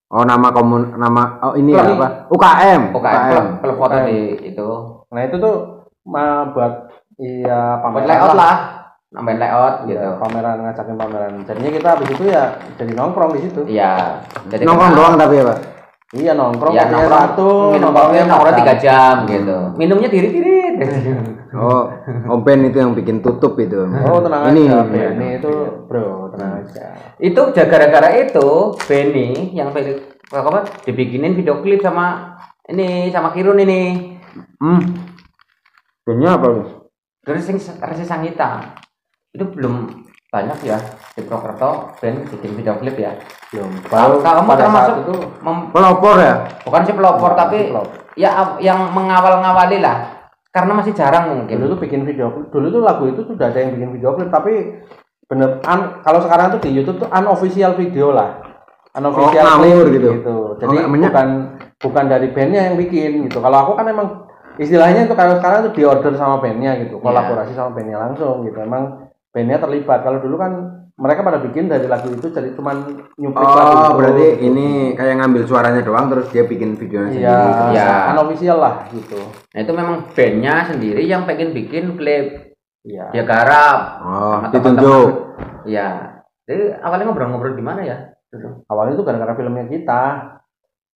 Oh 0.06 0.22
nama 0.22 0.48
komun 0.50 0.82
nama 0.94 1.22
oh 1.40 1.54
ini 1.54 1.70
ya 1.70 1.82
Klub. 1.84 1.94
apa? 1.96 2.08
UKM. 2.28 2.82
UKM 2.92 3.44
klub 3.58 3.76
foto 3.76 3.94
UKM. 3.94 4.06
di 4.06 4.18
itu. 4.44 4.68
Nah 5.08 5.22
itu 5.22 5.36
tuh 5.38 5.54
ma 6.04 6.24
buat 6.48 6.90
iya 7.16 7.78
Buat 7.78 7.82
pameran 7.94 8.08
layout 8.08 8.34
lah. 8.34 8.54
Nambahin 9.14 9.38
layout 9.38 9.74
gitu. 9.86 10.08
pameran 10.18 10.56
ngajakin 10.60 10.96
pameran. 10.98 11.32
Jadinya 11.46 11.70
kita 11.70 11.88
habis 11.94 12.08
itu 12.10 12.24
ya 12.26 12.44
jadi 12.74 12.92
nongkrong 12.92 13.30
di 13.32 13.40
situ. 13.40 13.60
Iya. 13.64 14.18
Jadi 14.50 14.62
Nongkrong 14.64 14.90
kenal. 14.90 14.98
doang 15.00 15.14
tapi 15.16 15.34
ya 15.38 15.44
pak. 15.46 15.58
Iya 16.14 16.32
nongkrong 16.32 16.72
kopinya 16.72 16.90
nongkrong 16.92 17.22
satu, 17.26 17.48
minum 17.70 17.90
kopi 17.90 17.94
nongkrongnya 17.94 18.24
nongkrong 18.28 18.56
tiga 18.58 18.74
jam. 18.76 19.14
gitu. 19.24 19.58
Minumnya 19.74 20.08
diri-diri. 20.08 20.58
Oh 21.54 21.86
Om 22.26 22.42
Ben 22.42 22.66
itu 22.66 22.74
yang 22.74 22.98
bikin 22.98 23.22
tutup 23.22 23.54
itu. 23.56 23.78
Oh 23.78 24.18
tenang 24.18 24.50
ini. 24.50 24.66
aja, 24.66 24.82
Benny 24.82 25.38
itu 25.38 25.54
bro 25.86 26.26
tenang 26.34 26.66
aja. 26.66 26.98
itu 27.14 27.40
gara-gara 27.54 28.10
itu 28.10 28.74
Benny 28.82 29.54
yang 29.54 29.70
Benny 29.70 30.02
apa 30.26 30.66
dibikinin 30.82 31.38
video 31.38 31.62
klip 31.62 31.78
sama 31.78 32.34
ini 32.66 33.06
sama 33.14 33.30
Kirun 33.30 33.62
ini 33.62 33.82
Hmm. 34.58 34.82
Bandnya 36.02 36.34
apa 36.34 36.46
lu? 36.48 36.62
Resi 37.22 37.54
Resi 37.54 38.02
Sangita 38.02 38.74
itu 39.34 39.44
belum 39.44 39.74
banyak 40.30 40.58
ya 40.62 40.78
di 41.12 41.22
Prokerto 41.22 41.94
Ben 41.98 42.22
bikin 42.24 42.54
video 42.54 42.74
klip 42.74 42.96
ya 42.96 43.14
Belum. 43.50 43.70
Kamu- 43.84 44.18
kamu 44.18 44.40
pada 44.44 44.62
termasuk 44.62 44.94
saat 44.94 45.04
itu 45.04 45.14
mem- 45.40 45.66
Pelopor 45.70 46.16
ya? 46.18 46.34
bukan 46.62 46.80
sih 46.82 46.94
pelopor 46.94 47.30
Bukan 47.30 47.38
tapi 47.38 47.58
pelopor. 47.68 47.94
ya 48.14 48.30
av- 48.32 48.58
yang 48.58 48.90
mengawal-ngawali 48.90 49.78
lah 49.78 49.96
karena 50.50 50.72
masih 50.72 50.90
jarang 50.92 51.28
dulu 51.28 51.38
mungkin 51.40 51.66
tuh 51.68 51.80
bikin 51.80 52.02
video 52.02 52.30
klip. 52.30 52.46
Dulu 52.48 52.66
tuh 52.68 52.80
lagu 52.80 53.04
itu 53.06 53.22
sudah 53.24 53.50
ada 53.50 53.58
yang 53.58 53.74
bikin 53.74 53.90
video 53.92 54.14
klip 54.14 54.30
tapi 54.30 54.82
bener 55.24 55.58
un- 55.60 55.98
kalau 56.00 56.18
sekarang 56.20 56.50
tuh 56.50 56.60
di 56.60 56.70
YouTube 56.72 56.98
tuh 56.98 57.10
unofficial 57.10 57.74
video 57.74 58.10
lah. 58.10 58.38
Unofficial 58.92 59.42
Oh, 59.44 59.50
ngawur 59.58 59.86
klip 59.86 60.02
gitu. 60.02 60.36
Jadi 60.56 60.76
Oh, 60.80 60.86
bukan 60.88 61.28
bukan 61.76 62.04
dari 62.06 62.30
bandnya 62.30 62.70
yang 62.70 62.76
bikin 62.76 63.26
gitu. 63.26 63.38
Kalau 63.38 63.58
aku 63.60 63.74
kan 63.74 63.86
emang 63.86 64.30
istilahnya 64.54 65.06
tuh 65.06 65.14
kalau 65.14 65.34
sekarang 65.36 65.66
tuh 65.66 65.74
diorder 65.74 66.14
sama 66.14 66.38
bandnya 66.38 66.78
gitu, 66.80 66.98
Iya. 66.98 67.02
kolaborasi 67.02 67.52
sama 67.52 67.70
bandnya 67.70 67.98
langsung 67.98 68.42
gitu. 68.42 68.54
Emang 68.56 69.03
bandnya 69.34 69.58
terlibat. 69.58 70.00
Kalau 70.00 70.18
dulu 70.18 70.38
kan 70.38 70.52
mereka 70.94 71.20
pada 71.20 71.42
bikin 71.42 71.66
dari 71.66 71.84
lagu 71.84 72.06
itu 72.08 72.30
jadi 72.30 72.54
cuman 72.54 72.86
nyuplik 73.18 73.42
lagu 73.44 73.66
Oh 73.66 73.82
itu. 73.84 73.92
berarti 73.98 74.26
ini 74.40 74.66
kayak 74.94 75.18
ngambil 75.18 75.42
suaranya 75.42 75.82
doang 75.82 76.06
terus 76.06 76.30
dia 76.30 76.46
bikin 76.46 76.78
videonya 76.78 77.10
Iya, 77.10 77.34
sendiri. 77.34 77.62
Iya. 77.74 77.90
unofficial 78.14 78.58
lah 78.62 78.74
gitu. 78.88 79.18
nah 79.50 79.58
itu 79.58 79.72
memang 79.74 79.96
bandnya 80.08 80.54
sendiri 80.64 81.02
yang 81.02 81.26
pengen 81.26 81.50
bikin 81.50 81.98
klip 81.98 82.54
Iya. 82.80 83.10
dia 83.10 83.24
garap 83.24 83.78
Oh, 84.00 84.38
sama 84.38 84.54
ditunjuk. 84.54 85.08
Iya. 85.66 85.88
Jadi 86.44 86.62
awalnya 86.78 87.04
ngobrol-ngobrol 87.04 87.56
di 87.56 87.64
mana 87.64 87.80
ya? 87.82 87.98
Awalnya 88.64 88.94
itu 88.94 89.02
gara-gara 89.02 89.34
filmnya 89.34 89.66
kita. 89.66 90.02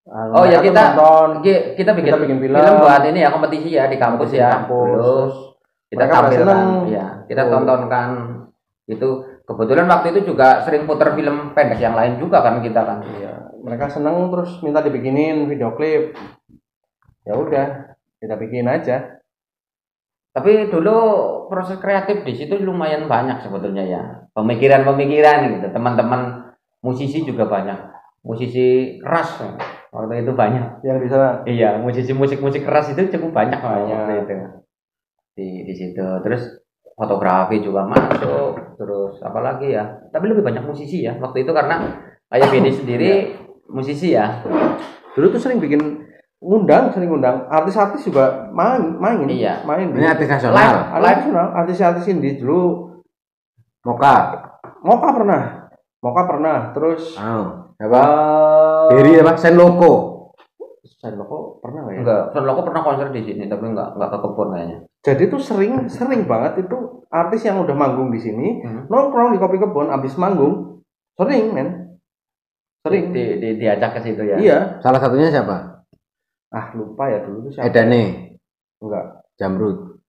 Ah, 0.05 0.25
Oh, 0.31 0.45
ya, 0.45 0.61
kita- 0.61 0.95
nonton. 0.95 1.43
Ki- 1.43 1.75
Kita 1.75 1.91
bikin, 1.93 2.09
Kita 2.09 2.21
bikin 2.21 2.39
film. 2.39 2.55
buat 2.55 3.03
ini 3.03 3.19
ya 3.19 3.29
kompetisi 3.29 3.73
ya 3.73 3.85
di 3.87 3.97
kampus 3.97 4.31
Kompetisi 4.31 4.39
ya. 4.39 4.47
di 4.47 4.55
kampus. 4.55 4.89
Terus 4.95 5.35
kita 5.89 6.05
Mereka 6.05 6.15
tampilkan, 6.15 6.59
ya. 6.89 7.07
Kita 7.25 7.43
Oh. 7.45 7.51
tontonkan 7.51 8.09
itu 8.89 9.09
kebetulan 9.45 9.89
waktu 9.89 10.07
itu 10.13 10.33
juga 10.33 10.61
sering 10.65 10.85
putar 10.85 11.13
film 11.13 11.53
pendek 11.53 11.81
yang 11.81 11.97
lain 11.97 12.21
juga 12.21 12.45
kan 12.45 12.61
kita 12.61 12.81
kan. 12.85 12.99
Iya, 13.05 13.57
mereka 13.61 13.89
seneng 13.89 14.29
terus 14.29 14.61
minta 14.61 14.81
dibikinin 14.81 15.49
video 15.49 15.73
klip. 15.73 16.13
Ya 17.25 17.37
udah, 17.37 17.67
kita 18.17 18.37
bikin 18.37 18.69
aja. 18.69 19.21
Tapi 20.33 20.69
dulu 20.69 20.97
proses 21.49 21.81
kreatif 21.81 22.23
di 22.23 22.37
situ 22.37 22.61
lumayan 22.61 23.09
banyak 23.09 23.43
sebetulnya 23.43 23.85
ya. 23.85 24.03
Pemikiran-pemikiran 24.37 25.57
gitu. 25.57 25.67
Teman-teman 25.73 26.53
musisi 26.81 27.25
juga 27.25 27.49
banyak. 27.49 27.75
Musisi 28.23 29.01
keras 29.01 29.41
waktu 29.91 30.23
itu 30.23 30.33
banyak. 30.33 30.85
Yang 30.85 30.99
di 31.01 31.09
sana 31.09 31.29
Iya, 31.43 31.81
musisi 31.81 32.13
musik-musik 32.13 32.63
keras 32.63 32.93
itu 32.93 33.09
cukup 33.09 33.35
banyak 33.35 33.59
Banyak. 33.59 33.89
waktu 33.89 34.13
itu. 34.23 34.35
Di 35.39 35.63
di 35.63 35.71
situ. 35.73 36.03
Terus 36.27 36.43
fotografi 36.99 37.63
juga 37.63 37.87
masuk. 37.87 38.75
Terus 38.75 39.23
apa 39.23 39.39
lagi 39.39 39.71
ya? 39.71 39.87
Tapi 40.11 40.27
lebih 40.27 40.43
banyak 40.43 40.67
musisi 40.67 41.07
ya 41.07 41.15
waktu 41.15 41.47
itu 41.47 41.55
karena 41.55 41.95
kayak 42.27 42.51
Bedi 42.51 42.75
sendiri 42.83 43.13
musisi 43.71 44.19
ya. 44.19 44.43
dulu 45.15 45.35
tuh 45.35 45.43
sering 45.43 45.59
bikin 45.59 45.79
ngundang, 46.39 46.95
sering 46.95 47.11
ngundang 47.11 47.51
artis-artis 47.51 48.07
juga 48.07 48.47
main, 48.55 48.95
main, 48.99 49.27
Iya. 49.27 49.67
main. 49.67 49.91
Ini 49.91 50.15
artis 50.15 50.27
Live. 50.27 50.35
nasional. 50.39 50.75
Live 50.99 51.19
nasional, 51.27 51.47
artis-artis 51.59 52.07
indie 52.07 52.39
dulu. 52.39 52.87
Moka. 53.83 54.15
Moka 54.83 55.09
pernah, 55.11 55.43
Moka 55.99 56.23
pernah. 56.23 56.71
Terus 56.71 57.19
Oh, 57.19 57.75
eh 57.79 57.89
Beri 58.91 59.19
apa? 59.19 59.35
Sen 59.35 59.59
Loko. 59.59 60.18
Sen 60.99 61.15
Loko 61.15 61.63
pernah 61.63 61.87
nggak 61.87 61.95
ya? 61.95 62.01
Enggak, 62.03 62.23
soalnya 62.35 62.53
aku 62.53 62.63
pernah 62.67 62.83
konser 62.83 63.09
di 63.09 63.23
sini 63.23 63.47
tapi 63.47 63.65
enggak 63.67 63.95
enggak 63.95 64.11
ke 64.11 64.19
kebun 64.19 64.49
kayaknya. 64.51 64.79
Jadi 64.99 65.23
tuh 65.31 65.39
sering, 65.39 65.73
sering 65.87 66.27
banget 66.27 66.67
itu 66.67 66.77
artis 67.07 67.47
yang 67.47 67.63
udah 67.63 67.73
manggung 67.73 68.11
di 68.11 68.19
sini 68.19 68.61
Hmm. 68.61 68.85
nongkrong 68.87 69.31
di 69.31 69.39
kopi 69.39 69.57
kebun 69.57 69.89
abis 69.89 70.15
manggung 70.15 70.83
sering 71.15 71.55
men 71.55 71.69
sering 72.83 73.15
Di, 73.15 73.39
di, 73.39 73.49
diajak 73.57 73.95
ke 73.95 74.01
situ 74.03 74.23
ya. 74.23 74.37
iya 74.37 74.59
Salah 74.79 74.99
satunya 74.99 75.31
siapa? 75.31 75.87
ah 76.49 76.67
lupa 76.73 77.07
ya 77.07 77.23
dulu 77.23 77.47
tuh 77.47 77.53
siapa 77.55 77.69
Edane. 77.69 78.35
enggak 78.79 79.05
Jamrud. 79.37 80.03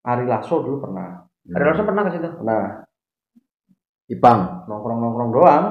Ari 0.00 0.24
Lasso 0.24 0.62
dulu 0.62 0.78
pernah 0.80 1.26
Ada 1.44 1.64
Rosa 1.64 1.82
pernah 1.82 2.02
ke 2.06 2.10
situ? 2.12 2.28
nah 2.40 2.86
Ipang. 4.06 4.40
nongkrong 4.64 4.98
nongkrong 5.00 5.30
doang 5.32 5.64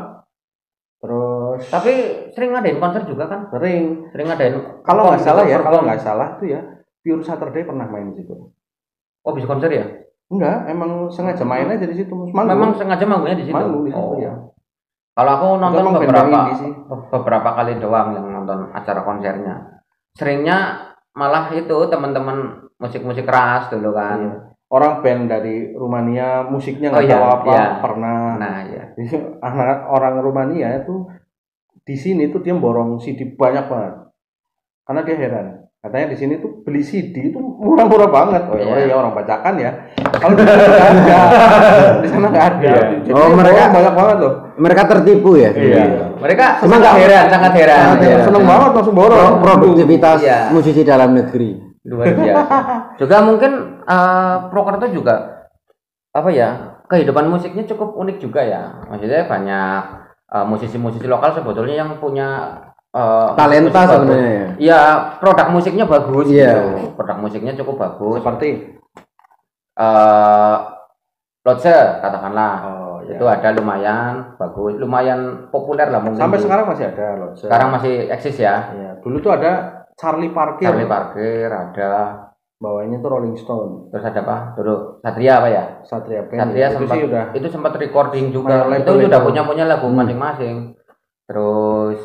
terus 1.06 1.62
Tapi 1.70 1.92
sering 2.34 2.50
ngadain 2.52 2.82
konser 2.82 3.06
juga 3.06 3.30
kan? 3.30 3.42
sering 3.54 4.10
Sering 4.10 4.28
ngadain 4.28 4.56
kalau 4.82 5.06
nggak 5.06 5.22
perform 5.22 5.30
salah 5.30 5.44
gitu, 5.46 5.54
ya 5.54 5.60
kalau 5.62 5.80
nggak 5.86 6.02
salah 6.02 6.28
tuh 6.36 6.48
ya 6.50 6.62
Pure 7.00 7.22
Saturday 7.22 7.62
pernah 7.62 7.86
main 7.86 8.10
di 8.10 8.18
situ 8.18 8.34
Oh, 9.22 9.32
bisa 9.32 9.46
konser 9.46 9.70
ya? 9.70 9.86
enggak 10.26 10.66
emang 10.66 11.06
sengaja 11.08 11.46
main 11.46 11.70
aja 11.70 11.86
di 11.86 11.94
situ 11.94 12.10
manggung. 12.10 12.50
Memang 12.50 12.74
sengaja 12.74 13.06
manggungnya 13.06 13.38
di 13.38 13.46
situ. 13.46 13.54
manggung 13.54 13.86
di 13.86 13.94
situ 13.94 14.02
Oh. 14.02 14.18
ya 14.18 14.34
Kalau 15.14 15.32
aku 15.32 15.48
nonton 15.56 15.84
band 15.86 15.98
beberapa 16.02 16.40
beberapa 17.08 17.50
kali 17.54 17.78
doang 17.78 18.08
yang 18.12 18.26
nonton 18.28 18.74
acara 18.74 19.06
konsernya. 19.06 19.80
Seringnya 20.12 20.58
malah 21.14 21.48
itu 21.50 21.78
teman-teman 21.88 22.68
musik-musik 22.76 23.24
keras 23.24 23.70
dulu 23.70 23.96
kan. 23.96 24.20
Iya. 24.20 24.34
Orang 24.68 24.94
band 25.00 25.22
dari 25.28 25.56
Rumania 25.72 26.44
musiknya 26.44 26.90
Oh, 26.90 26.94
nggak 26.94 27.06
iya, 27.06 27.16
tahu 27.16 27.26
apa 27.28 27.52
iya. 27.52 27.66
pernah 27.80 28.20
Nah, 28.36 28.58
ya. 28.66 28.84
Jadi 28.92 29.08
anak 29.40 29.80
orang 29.88 30.14
Rumania 30.20 30.70
itu 30.80 31.06
di 31.82 31.94
sini 31.94 32.28
tuh 32.28 32.40
dia 32.40 32.54
borong 32.54 32.98
CD 32.98 33.30
banyak 33.30 33.66
banget. 33.66 33.94
Karena 34.84 35.02
dia 35.02 35.16
heran. 35.16 35.48
Katanya 35.78 36.08
di 36.10 36.18
sini 36.18 36.34
tuh 36.36 36.66
beli 36.66 36.82
CD 36.82 37.30
itu 37.30 37.38
murah-murah 37.38 38.10
banget. 38.10 38.42
Oh 38.44 38.58
ya, 38.58 38.74
Iya. 38.76 38.90
ya 38.90 38.96
orang 38.96 39.14
bacakan 39.14 39.54
ya. 39.56 39.70
Kalau 40.12 40.34
di 40.34 40.42
sana 40.42 40.66
nggak 40.66 40.82
ada. 40.82 41.20
Di 42.02 42.10
sana 42.10 42.26
nggak 42.28 42.46
ada. 42.48 42.58
Iya. 42.66 42.82
Jadi 43.06 43.14
Oh, 43.14 43.30
mereka- 43.32 43.70
banyak 43.70 43.94
banget 43.94 44.18
loh. 44.18 44.34
Mereka 44.56 44.82
tertipu 44.88 45.30
ya. 45.38 45.50
Mereka 46.16 46.46
Cuma 46.58 46.74
sangat 46.74 46.82
nggak- 46.82 46.98
heran, 47.00 47.26
sangat 47.30 47.52
heran. 47.54 47.78
Sangat 47.78 48.00
Iya. 48.00 48.10
heran. 48.10 48.26
Seneng 48.26 48.44
banget 48.44 48.70
langsung 48.74 48.96
borong. 48.96 49.20
Pro- 49.22 49.62
Produktivitas 49.62 50.18
Iya. 50.20 50.40
musisi 50.50 50.82
dalam 50.82 51.14
negeri. 51.14 51.52
luar 51.86 52.18
biasa. 52.18 52.42
juga 53.00 53.18
mungkin 53.22 53.75
eh 53.86 54.36
Prokerto 54.50 54.88
juga 54.90 55.16
apa 56.16 56.30
ya 56.32 56.82
kehidupan 56.90 57.30
musiknya 57.30 57.66
cukup 57.70 57.98
unik 57.98 58.18
juga 58.22 58.42
ya. 58.46 58.86
Maksudnya 58.90 59.30
banyak 59.30 59.80
eh, 60.34 60.46
musisi-musisi 60.46 61.06
lokal 61.06 61.34
sebetulnya 61.34 61.86
yang 61.86 61.98
punya 62.02 62.62
eh, 62.94 63.30
Talenta 63.38 63.82
sebenarnya 63.86 64.32
ya. 64.32 64.48
Iya, 64.58 64.82
produk 65.22 65.48
musiknya 65.54 65.86
bagus 65.86 66.28
Iya. 66.30 66.50
gitu. 66.54 66.96
Produk 66.98 67.18
musiknya 67.22 67.54
cukup 67.58 67.76
bagus. 67.78 68.22
Seperti 68.22 68.50
Eh 69.76 70.58
Lodge 71.46 71.78
katakanlah. 72.02 72.54
oh, 72.66 72.98
ya. 73.06 73.20
Itu 73.22 73.30
ada 73.30 73.54
lumayan 73.54 74.34
bagus, 74.40 74.82
lumayan 74.82 75.52
populer 75.54 75.94
lah 75.94 76.02
mungkin. 76.02 76.18
sampai 76.18 76.42
sekarang 76.42 76.66
masih 76.66 76.90
ada 76.90 77.08
loh. 77.22 77.32
sekarang 77.38 77.70
masih 77.70 78.10
eksis 78.10 78.42
ya. 78.42 78.74
ya, 78.74 78.92
dulu 79.06 79.22
tuh 79.22 79.38
ada 79.38 79.86
Charlie 79.94 80.34
Parker. 80.34 80.66
Charlie 80.66 80.90
Parker 80.90 81.48
ada 81.54 81.92
Bawahnya 82.56 83.04
tuh 83.04 83.10
Rolling 83.12 83.36
Stone. 83.36 83.92
terus 83.92 84.04
ada 84.04 84.24
apa? 84.24 84.38
Dulu 84.56 85.04
Satria 85.04 85.44
apa 85.44 85.48
ya? 85.52 85.64
Satria 85.84 86.24
Band. 86.24 86.40
Satria 86.40 86.66
itu 86.66 86.76
sempat 86.80 86.96
sih 86.96 87.04
udah 87.04 87.24
itu 87.36 87.48
sempat 87.52 87.74
recording 87.76 88.26
juga. 88.32 88.64
Itu 88.64 88.72
label 88.72 88.96
sudah 89.06 89.20
itu. 89.20 89.28
punya 89.28 89.42
punya 89.44 89.64
lagu 89.68 89.88
Hmm. 89.88 89.98
masing-masing. 90.00 90.56
Terus 91.28 92.00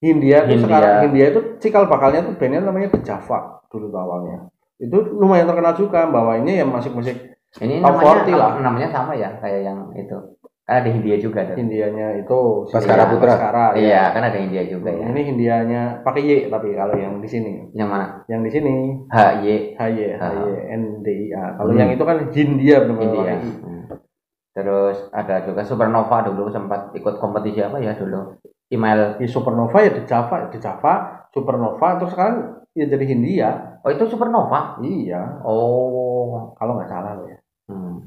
Hindia 0.00 0.48
Hindia. 0.48 0.64
sekarang 0.64 0.96
Hindia 1.04 1.26
itu 1.28 1.40
cikal 1.60 1.84
bakalnya 1.84 2.24
tuh 2.24 2.34
bandnya 2.34 2.64
namanya 2.64 2.88
The 2.90 3.00
Java 3.04 3.60
dulu 3.68 3.92
tuh 3.92 4.00
awalnya. 4.00 4.48
Itu 4.80 4.96
lumayan 5.12 5.44
terkenal 5.44 5.76
juga 5.76 6.08
bawainnya 6.08 6.56
ya 6.56 6.64
musik-musik 6.64 7.36
ini 7.60 7.84
Top 7.84 8.00
namanya 8.00 8.24
40 8.24 8.32
lah. 8.32 8.50
namanya 8.56 8.88
sama 8.88 9.12
ya 9.12 9.36
kayak 9.36 9.60
yang 9.68 9.78
itu. 9.92 10.16
Kan 10.70 10.86
ada 10.86 10.90
Hindia 10.94 11.18
juga 11.18 11.42
ada. 11.42 11.58
Hindianya 11.58 12.22
itu 12.22 12.38
Baskara 12.70 13.10
Putra. 13.10 13.34
Baskara, 13.34 13.64
ya. 13.74 13.82
Iya, 13.82 14.02
kan 14.14 14.22
ada 14.22 14.38
Hindia 14.38 14.62
juga 14.64 14.86
ya. 14.86 15.02
Ini 15.10 15.20
Hindianya 15.26 15.82
pakai 16.06 16.22
Y 16.22 16.34
tapi 16.46 16.78
kalau 16.78 16.94
yang 16.94 17.18
di 17.18 17.26
sini, 17.26 17.74
Yang 17.74 17.88
mana? 17.90 18.06
yang 18.30 18.46
di 18.46 18.50
sini 18.54 18.74
H 19.10 19.18
Y 19.42 19.74
H 19.74 19.80
Y 19.90 20.14
H 20.14 20.22
Ah. 20.22 20.30
Y 20.46 20.50
N 20.70 21.02
D 21.02 21.10
I 21.10 21.34
A. 21.34 21.58
Kalau 21.58 21.74
Hmm. 21.74 21.80
yang 21.82 21.90
itu 21.90 22.04
kan 22.06 22.22
Hindia 22.30 22.86
benar-benar 22.86 23.02
Hindia. 23.02 23.34
Hmm. 23.66 23.82
Terus 24.50 25.10
ada 25.10 25.42
juga 25.42 25.66
Supernova 25.66 26.22
dulu 26.22 26.46
sempat 26.48 26.94
ikut 26.94 27.18
kompetisi 27.18 27.58
apa 27.58 27.82
ya 27.82 27.90
dulu? 27.98 28.38
Email. 28.70 29.18
Di 29.18 29.26
Supernova 29.26 29.74
ya 29.82 29.90
di 29.90 30.06
Java, 30.06 30.46
di 30.46 30.58
Java, 30.62 30.94
Supernova 31.34 31.98
terus 31.98 32.14
sekarang 32.14 32.36
ya 32.70 32.86
jadi 32.86 33.04
Hindia. 33.10 33.50
Oh 33.82 33.90
itu 33.90 34.06
Supernova. 34.06 34.78
Iya, 34.78 35.42
Oh. 35.42 36.54
kalau 36.54 36.78
nggak 36.78 36.86
salah 36.86 37.18
loh 37.18 37.26
ya. 37.26 37.39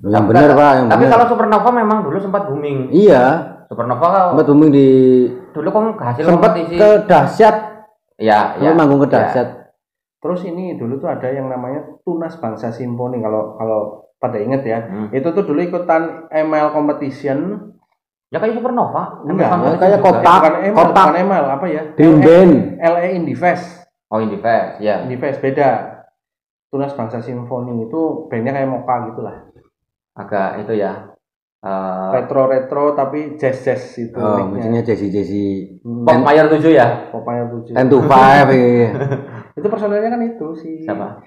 Yang 0.03 0.23
benar 0.27 0.49
Pak, 0.51 0.71
yang 0.73 0.87
Tapi 0.91 0.99
benar. 1.01 1.13
kalau 1.15 1.25
Supernova 1.27 1.69
memang 1.71 1.97
dulu 2.03 2.17
sempat 2.19 2.43
booming. 2.45 2.91
Iya, 2.91 3.23
Supernova 3.65 4.03
kalau 4.03 4.27
sempat 4.35 4.45
booming 4.45 4.69
di 4.69 4.87
dulu 5.49 5.69
kan 5.69 5.83
hasil 6.03 6.23
sempat 6.27 6.51
kompetisi. 6.51 6.75
ke 6.75 6.89
dahsyat, 7.07 7.55
Ya, 8.17 8.39
sempat 8.53 8.61
ya. 8.61 8.71
manggung 8.75 8.99
ke 8.99 9.07
Ya. 9.07 9.13
dahsyat. 9.17 9.47
Terus 10.19 10.41
ini 10.43 10.75
dulu 10.75 10.97
tuh 10.97 11.07
ada 11.07 11.27
yang 11.27 11.47
namanya 11.47 11.83
Tunas 12.01 12.35
Bangsa 12.35 12.67
Simponi 12.69 13.19
kalau 13.19 13.55
kalau 13.55 13.79
pada 14.17 14.39
inget 14.39 14.63
ya. 14.63 14.79
Hmm. 14.81 15.07
Itu 15.09 15.31
tuh 15.31 15.43
dulu 15.43 15.59
ikutan 15.61 16.27
ML 16.29 16.71
competition. 16.71 17.71
Ya 18.27 18.39
kayak 18.39 18.55
Supernova. 18.55 19.23
Enggak, 19.23 19.47
Emang 19.47 19.77
kayak 19.77 19.99
juga. 19.99 20.09
kotak. 20.09 20.39
bukan 20.41 20.53
ML, 20.57 20.73
kotak. 20.73 21.05
bukan 21.05 21.15
ML 21.21 21.45
apa 21.49 21.65
ya? 21.65 21.81
Dream 21.93 22.15
LA 22.15 22.23
Band. 22.23 22.53
LA 22.81 23.03
Indie 23.13 23.35
Fest. 23.35 23.67
Oh, 24.09 24.17
Indie 24.17 24.37
Fest, 24.37 24.79
ya. 24.79 24.99
Indie 24.99 25.15
Fest 25.15 25.39
beda. 25.39 25.69
Tunas 26.67 26.91
Bangsa 26.91 27.19
Simfoni 27.19 27.83
itu 27.83 28.01
bandnya 28.27 28.51
kayak 28.51 28.65
Moka 28.65 28.95
gitu 29.07 29.21
lah. 29.21 29.52
Agak 30.13 30.61
itu 30.61 30.73
ya. 30.77 31.09
Eh, 31.63 32.09
Retro-retro 32.11 32.91
tapi 32.91 33.39
jazz-jazz 33.39 33.95
itu. 33.95 34.19
Oh, 34.19 34.51
musiknya 34.51 34.83
Jesse 34.83 35.07
Jesse 35.07 35.43
Hmm, 35.79 36.03
Pop 36.03 36.19
Mayor 36.21 36.51
7 36.51 36.69
ya? 36.69 37.07
Popeye 37.07 37.47
Tujuh. 37.47 37.71
Ten 37.71 37.87
to 37.87 38.03
Five. 38.03 38.51
iya. 38.51 38.89
Itu 39.57 39.67
personelnya 39.71 40.11
kan 40.11 40.21
itu 40.21 40.47
si 40.59 40.83
Siapa? 40.83 41.23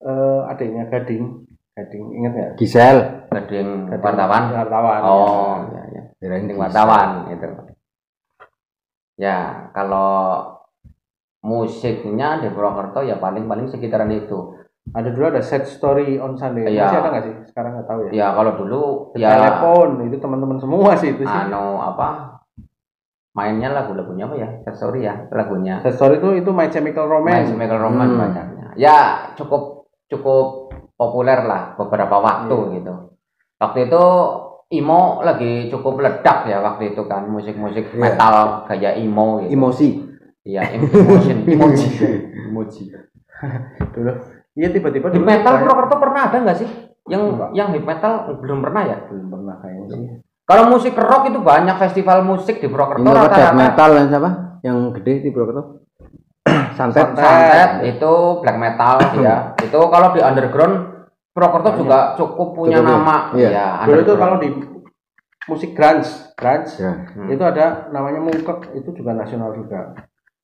eh, 0.00 0.40
adiknya 0.48 0.88
Gading. 0.88 1.44
Gading, 1.76 2.04
ingat 2.16 2.32
nggak? 2.32 2.50
Gisel. 2.56 2.96
Gading 3.28 3.68
Gading 3.92 4.00
wartawan. 4.00 4.42
Wartawan. 4.54 5.00
Oh, 5.04 5.54
ya. 5.76 5.82
ya, 5.92 6.02
ya. 6.16 6.30
Gading 6.40 6.56
wartawan 6.56 7.28
itu. 7.28 7.48
Ya, 9.16 9.68
kalau 9.76 10.40
musiknya 11.44 12.40
di 12.40 12.48
Purwokerto 12.48 13.04
ya 13.04 13.20
paling-paling 13.20 13.68
sekitaran 13.68 14.08
itu. 14.08 14.55
Ada 14.94 15.08
dulu 15.10 15.24
ada 15.26 15.42
set 15.42 15.66
story 15.66 16.16
on 16.16 16.34
Sunday. 16.34 16.68
Iya. 16.68 16.86
Masih 16.86 16.98
ada 16.98 17.08
nggak 17.10 17.24
sih? 17.24 17.34
Sekarang 17.50 17.70
nggak 17.74 17.86
tahu 17.86 18.00
ya. 18.06 18.10
Ya 18.14 18.26
kalau 18.32 18.52
dulu 18.54 18.80
The 19.12 19.18
ya 19.18 19.30
Telepon 19.34 19.88
itu 20.04 20.16
teman-teman 20.16 20.56
semua 20.56 20.90
sih 20.94 21.10
itu 21.10 21.22
sih. 21.22 21.38
anu 21.42 21.78
apa 21.78 22.38
mainnya 23.32 23.68
lagu-lagunya 23.68 24.24
apa 24.24 24.36
ya? 24.36 24.48
Sad 24.62 24.76
Story 24.76 25.00
ya 25.02 25.26
lagunya. 25.28 25.82
Set 25.82 25.94
story 25.94 26.16
itu 26.16 26.28
itu 26.38 26.50
My 26.50 26.68
Chemical 26.68 27.04
My 27.04 27.12
Romance. 27.12 27.48
Chemical 27.50 27.78
Romance 27.78 28.12
Hmm. 28.14 28.22
banyaknya. 28.22 28.66
Ya 28.76 28.98
cukup 29.34 29.84
cukup 30.06 30.46
populer 30.94 31.44
lah 31.44 31.74
beberapa 31.76 32.16
waktu 32.16 32.56
Iya. 32.56 32.72
gitu. 32.80 32.94
Waktu 33.56 33.78
itu 33.88 34.02
emo 34.68 35.20
lagi 35.20 35.68
cukup 35.68 36.00
meledak 36.00 36.46
ya 36.46 36.58
waktu 36.58 36.90
itu 36.90 37.02
kan 37.04 37.26
musik-musik 37.26 37.90
Iya. 37.90 37.98
metal 37.98 38.34
gaya 38.64 38.94
emo 38.94 39.42
gitu. 39.42 39.52
Emosi. 39.52 39.88
Iya, 40.46 40.62
em- 40.72 40.86
emotion, 40.86 41.38
emoji. 41.58 41.88
emoji. 42.48 42.82
dulu 43.92 44.12
iya 44.56 44.68
tiba-tiba 44.68 45.06
Di 45.08 45.20
metal 45.20 45.44
kayak- 45.46 45.60
Purwokerto 45.62 45.94
pernah 45.96 46.20
ada 46.24 46.36
nggak 46.40 46.58
sih? 46.58 46.68
Yang 47.06 47.22
Enggak. 47.30 47.50
yang 47.54 47.68
hip 47.70 47.84
metal 47.84 48.12
belum 48.34 48.58
pernah 48.60 48.82
ya? 48.82 48.96
belum 49.06 49.26
pernah 49.28 49.54
kayaknya 49.56 49.86
sih 49.86 50.00
Kalau 50.42 50.62
musik 50.68 50.94
rock 50.94 51.22
itu 51.26 51.38
banyak 51.38 51.76
festival 51.76 52.18
musik 52.22 52.56
di 52.56 52.66
Purwokerto 52.66 53.02
rata-rata. 53.04 53.52
metal 53.52 53.88
dan 53.92 54.06
siapa? 54.08 54.30
Yang 54.60 54.76
gede 54.96 55.14
di 55.20 55.30
Purwokerto? 55.30 55.62
Santet. 56.76 57.14
Santet. 57.14 57.70
Itu 57.88 58.12
black 58.40 58.56
metal 58.56 58.94
sih 59.10 59.22
ya. 59.26 59.54
Itu 59.56 59.78
kalau 59.86 60.10
di 60.10 60.20
underground 60.20 60.74
Purwokerto 61.30 61.68
Banyak. 61.68 61.78
juga 61.78 61.98
cukup 62.14 62.48
punya 62.54 62.78
Cukup 62.78 62.90
nama. 62.90 63.16
Iya. 63.32 63.48
Ya, 63.50 63.66
dulu 63.84 64.00
itu 64.00 64.14
kalau 64.16 64.36
di 64.38 64.48
musik 65.46 65.70
grunge 65.72 66.10
grunge 66.34 66.70
Ya. 66.76 66.92
Hmm. 67.06 67.28
itu 67.28 67.38
ada 67.40 67.66
namanya 67.88 68.18
mungkek 68.18 68.74
itu 68.74 68.90
juga 68.92 69.14
nasional 69.14 69.54
juga 69.54 69.94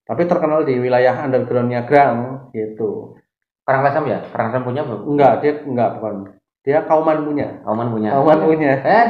tapi 0.00 0.24
terkenal 0.24 0.62
di 0.62 0.78
wilayah 0.78 1.18
undergroundnya 1.20 1.82
Grang 1.82 2.50
gitu 2.50 3.18
Karang 3.62 3.82
Lesem 3.82 4.04
ya? 4.06 4.18
Karang 4.28 4.46
Lesem 4.50 4.62
punya 4.62 4.82
belum? 4.82 5.00
enggak 5.08 5.32
dia 5.38 5.52
enggak 5.62 5.90
bukan 5.96 6.14
dia 6.62 6.78
kauman 6.82 7.18
punya 7.22 7.46
Kauman 7.62 7.88
punya. 7.90 8.10
kauman 8.12 8.38
punya 8.40 8.72
Eh, 8.78 9.06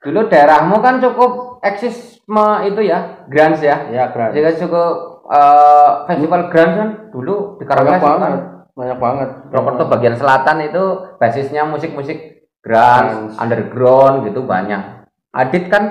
dulu 0.00 0.20
daerahmu 0.26 0.76
kan 0.80 0.96
cukup 0.96 1.60
eksis 1.60 2.18
itu 2.62 2.80
ya, 2.82 3.22
grunge 3.26 3.62
ya. 3.62 3.76
ya 3.88 4.04
grunge 4.10 4.34
Jadi 4.34 4.60
cukup 4.60 4.90
eh, 5.26 5.90
festival 6.06 6.40
grunge 6.48 6.74
kan 6.74 6.88
dulu 7.10 7.56
di 7.56 7.64
banyak 7.64 7.68
Karangasem 7.68 8.02
banget 8.02 8.20
kan. 8.26 8.42
banyak 8.72 8.98
banget 8.98 9.28
Purwokerto 9.48 9.84
bagian 9.86 10.16
selatan 10.16 10.56
itu 10.62 10.84
basisnya 11.16 11.62
musik-musik 11.64 12.18
Grunge. 12.60 13.38
underground 13.38 14.24
gitu 14.24 14.42
banyak. 14.42 15.06
Adit 15.30 15.68
kan 15.68 15.84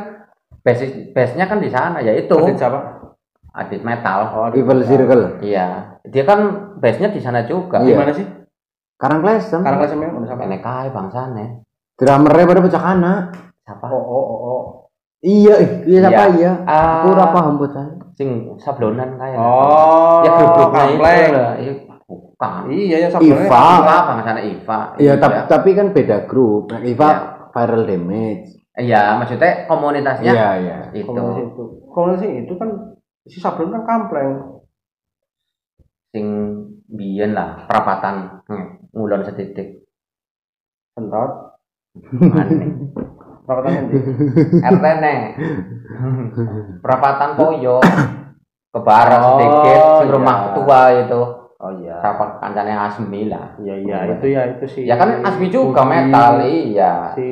basis 0.60 0.92
base-nya 1.14 1.46
kan 1.46 1.62
di 1.62 1.70
sana 1.70 2.02
yaitu 2.02 2.34
Adit 2.34 2.58
siapa 2.58 3.05
Adit 3.56 3.82
metal. 3.82 4.20
oh 4.30 4.52
Evil 4.52 4.84
Circle. 4.84 5.40
Iya, 5.40 5.68
dia 6.04 6.24
kan 6.24 6.40
base-nya 6.78 7.10
di 7.10 7.20
sana 7.20 7.44
juga. 7.44 7.80
di 7.80 7.90
Iya. 7.90 7.98
mana 7.98 8.12
sih 8.12 8.28
Karang 8.96 9.20
Klesem. 9.20 9.60
sekarang 9.60 9.80
kelasnya 9.82 10.08
mana 10.10 10.26
siapa 10.26 10.44
Enek 10.44 10.62
kae 10.62 10.88
bangsane. 10.90 11.46
Drummernya 11.94 12.44
pada 12.46 12.62
pecah 12.62 12.84
anak. 12.86 13.24
Siapa? 13.62 13.86
oh 13.88 14.00
oh 14.00 14.26
oh, 14.26 14.40
oh. 14.46 14.62
Iya, 15.20 15.56
iya 15.84 16.00
siapa 16.02 16.24
Iya. 16.30 16.38
iya? 16.38 16.52
Ah, 16.64 17.02
Aku 17.02 17.08
ora 17.12 17.26
paham 17.30 17.56
bocah. 17.56 17.86
sing 18.14 18.30
sablonan 18.58 19.16
kae. 19.16 19.36
oh 19.36 20.20
ya 20.22 20.32
grup-grupnya 20.32 20.84
itu 20.86 20.96
Kampleng. 20.96 21.32
Iya, 21.58 21.74
bukan. 22.06 22.62
iya 22.70 22.98
yang 22.98 23.12
sebenarnya 23.12 23.44
Iva. 23.44 23.64
Iva 23.74 23.98
bangsane 24.06 24.42
Iva. 24.46 24.80
Iya, 24.96 25.14
tapi 25.16 25.38
tapi 25.46 25.70
kan 25.72 25.88
beda 25.92 26.18
grup. 26.24 26.64
Nah, 26.70 26.80
Iva 26.82 27.08
Iya. 27.08 27.20
viral 27.52 27.84
damage. 27.84 28.48
Iya, 28.76 29.02
maksudnya 29.16 29.52
komunitasnya 29.66 30.32
Iya, 30.32 30.50
iya. 30.58 30.78
itu. 30.94 31.04
komunitas 31.06 31.40
itu 31.42 31.64
komunitas 31.90 32.24
itu 32.24 32.54
kan 32.56 32.70
si 33.26 33.38
Sablon 33.42 33.74
kan 33.74 33.84
kampleng. 33.86 34.62
Sing 36.14 36.26
biyen 36.86 37.36
lah 37.36 37.66
perapatan 37.68 38.46
hmm, 38.48 38.94
ngulon 38.96 39.26
setitik. 39.26 39.84
Sentot 40.96 41.56
aneh 42.36 42.72
berapa 43.48 43.62
tahun 43.66 43.74
nanti 43.88 43.98
RT 44.60 44.86
neng? 45.00 45.20
Perapatan 46.84 47.30
Poyo 47.40 47.80
ke 48.76 48.80
barat 48.84 49.22
Oh, 49.24 49.40
sedikit 49.40 49.80
sing 50.04 50.10
rumah 50.12 50.36
iya. 50.36 50.44
ketua 50.52 50.80
itu. 51.08 51.22
Oh 51.56 51.72
iya. 51.80 51.96
Rapat 52.04 52.44
kancane 52.44 52.74
Asmi 52.76 53.32
lah. 53.32 53.56
Iya 53.64 53.76
iya 53.80 53.98
itu 54.12 54.26
ya 54.28 54.42
itu 54.52 54.66
sih 54.68 54.84
ya 54.84 55.00
kan 55.00 55.24
Asmi 55.24 55.48
juga 55.48 55.88
Budi, 55.88 55.92
metal 55.96 56.34
iya. 56.44 56.94
Si 57.16 57.28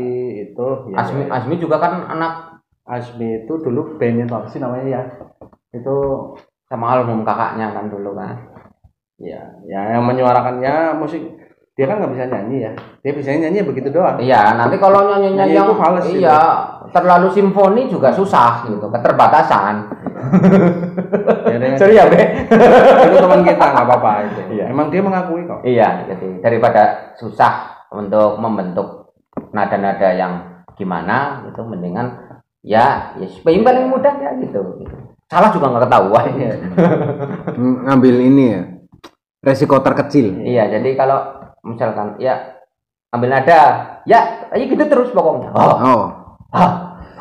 itu 0.47 0.67
ya, 0.91 0.95
Asmi 1.03 1.27
ya. 1.27 1.29
Asmi 1.35 1.55
juga 1.59 1.77
kan 1.83 2.07
anak 2.07 2.63
Asmi 2.88 3.43
itu 3.43 3.53
dulu 3.59 3.99
bandnya 3.99 4.27
apa 4.32 4.47
sih 4.47 4.63
namanya 4.63 4.88
ya 4.88 5.01
itu 5.73 5.95
sama 6.69 6.93
almarhum 6.93 7.25
kakaknya 7.25 7.73
kan 7.73 7.89
dulu 7.89 8.13
kan. 8.15 8.38
Ya 9.17 9.41
ya 9.65 9.97
yang 9.97 10.05
menyuarakannya 10.05 10.97
musik 10.97 11.21
dia 11.73 11.89
kan 11.89 11.97
nggak 11.97 12.13
bisa 12.13 12.25
nyanyi 12.29 12.57
ya. 12.69 12.71
Dia 13.01 13.12
bisa 13.17 13.33
nyanyi 13.33 13.62
ya 13.62 13.65
begitu 13.65 13.89
doang. 13.89 14.17
Iya 14.21 14.53
nanti 14.53 14.77
kalau 14.77 15.09
nyanyinya 15.09 15.49
Nyanyi 15.49 15.57
yang 15.57 15.67
itu 15.67 15.75
fals 15.75 16.05
gitu. 16.05 16.21
iya 16.21 16.39
terlalu 16.93 17.27
simfoni 17.33 17.89
juga 17.89 18.13
susah 18.13 18.69
gitu 18.69 18.86
keterbatasan. 18.93 19.75
Sorry 21.81 21.97
ya 21.97 22.05
be. 22.05 22.21
Itu 23.09 23.17
teman 23.17 23.41
kita 23.41 23.65
nggak 23.73 23.86
apa-apa 23.89 24.12
itu. 24.29 24.41
Iya. 24.62 24.69
emang 24.69 24.93
dia 24.93 25.01
mengakui 25.01 25.43
kok. 25.49 25.65
Iya, 25.65 26.05
jadi 26.07 26.27
daripada 26.39 27.13
susah 27.17 27.86
untuk 27.89 28.38
membentuk 28.38 29.13
nada-nada 29.49 30.09
yang 30.13 30.33
gimana 30.73 31.45
itu 31.49 31.62
mendingan 31.62 32.38
ya 32.65 33.17
ya 33.17 33.27
yang 33.49 33.65
paling 33.65 33.89
mudah 33.89 34.13
ya 34.21 34.31
gitu. 34.41 34.62
Salah 35.34 35.50
juga 35.50 35.65
nggak 35.67 35.84
ketahuan. 35.84 36.26
Iya. 36.38 36.54
ng- 37.54 37.80
ngambil 37.84 38.15
ini 38.22 38.43
ya 38.48 38.62
resiko 39.41 39.76
terkecil 39.78 40.39
iya, 40.39 40.69
jadi 40.69 40.93
kalau 40.93 41.19
misalkan 41.62 42.15
ya 42.15 42.63
ambil 43.10 43.30
nada, 43.30 43.62
ya 44.04 44.19
ayo 44.50 44.63
gitu 44.65 44.84
terus 44.84 45.10
pokoknya. 45.10 45.52
Oh, 45.52 45.76
oh 45.76 46.04
ah, 46.50 46.72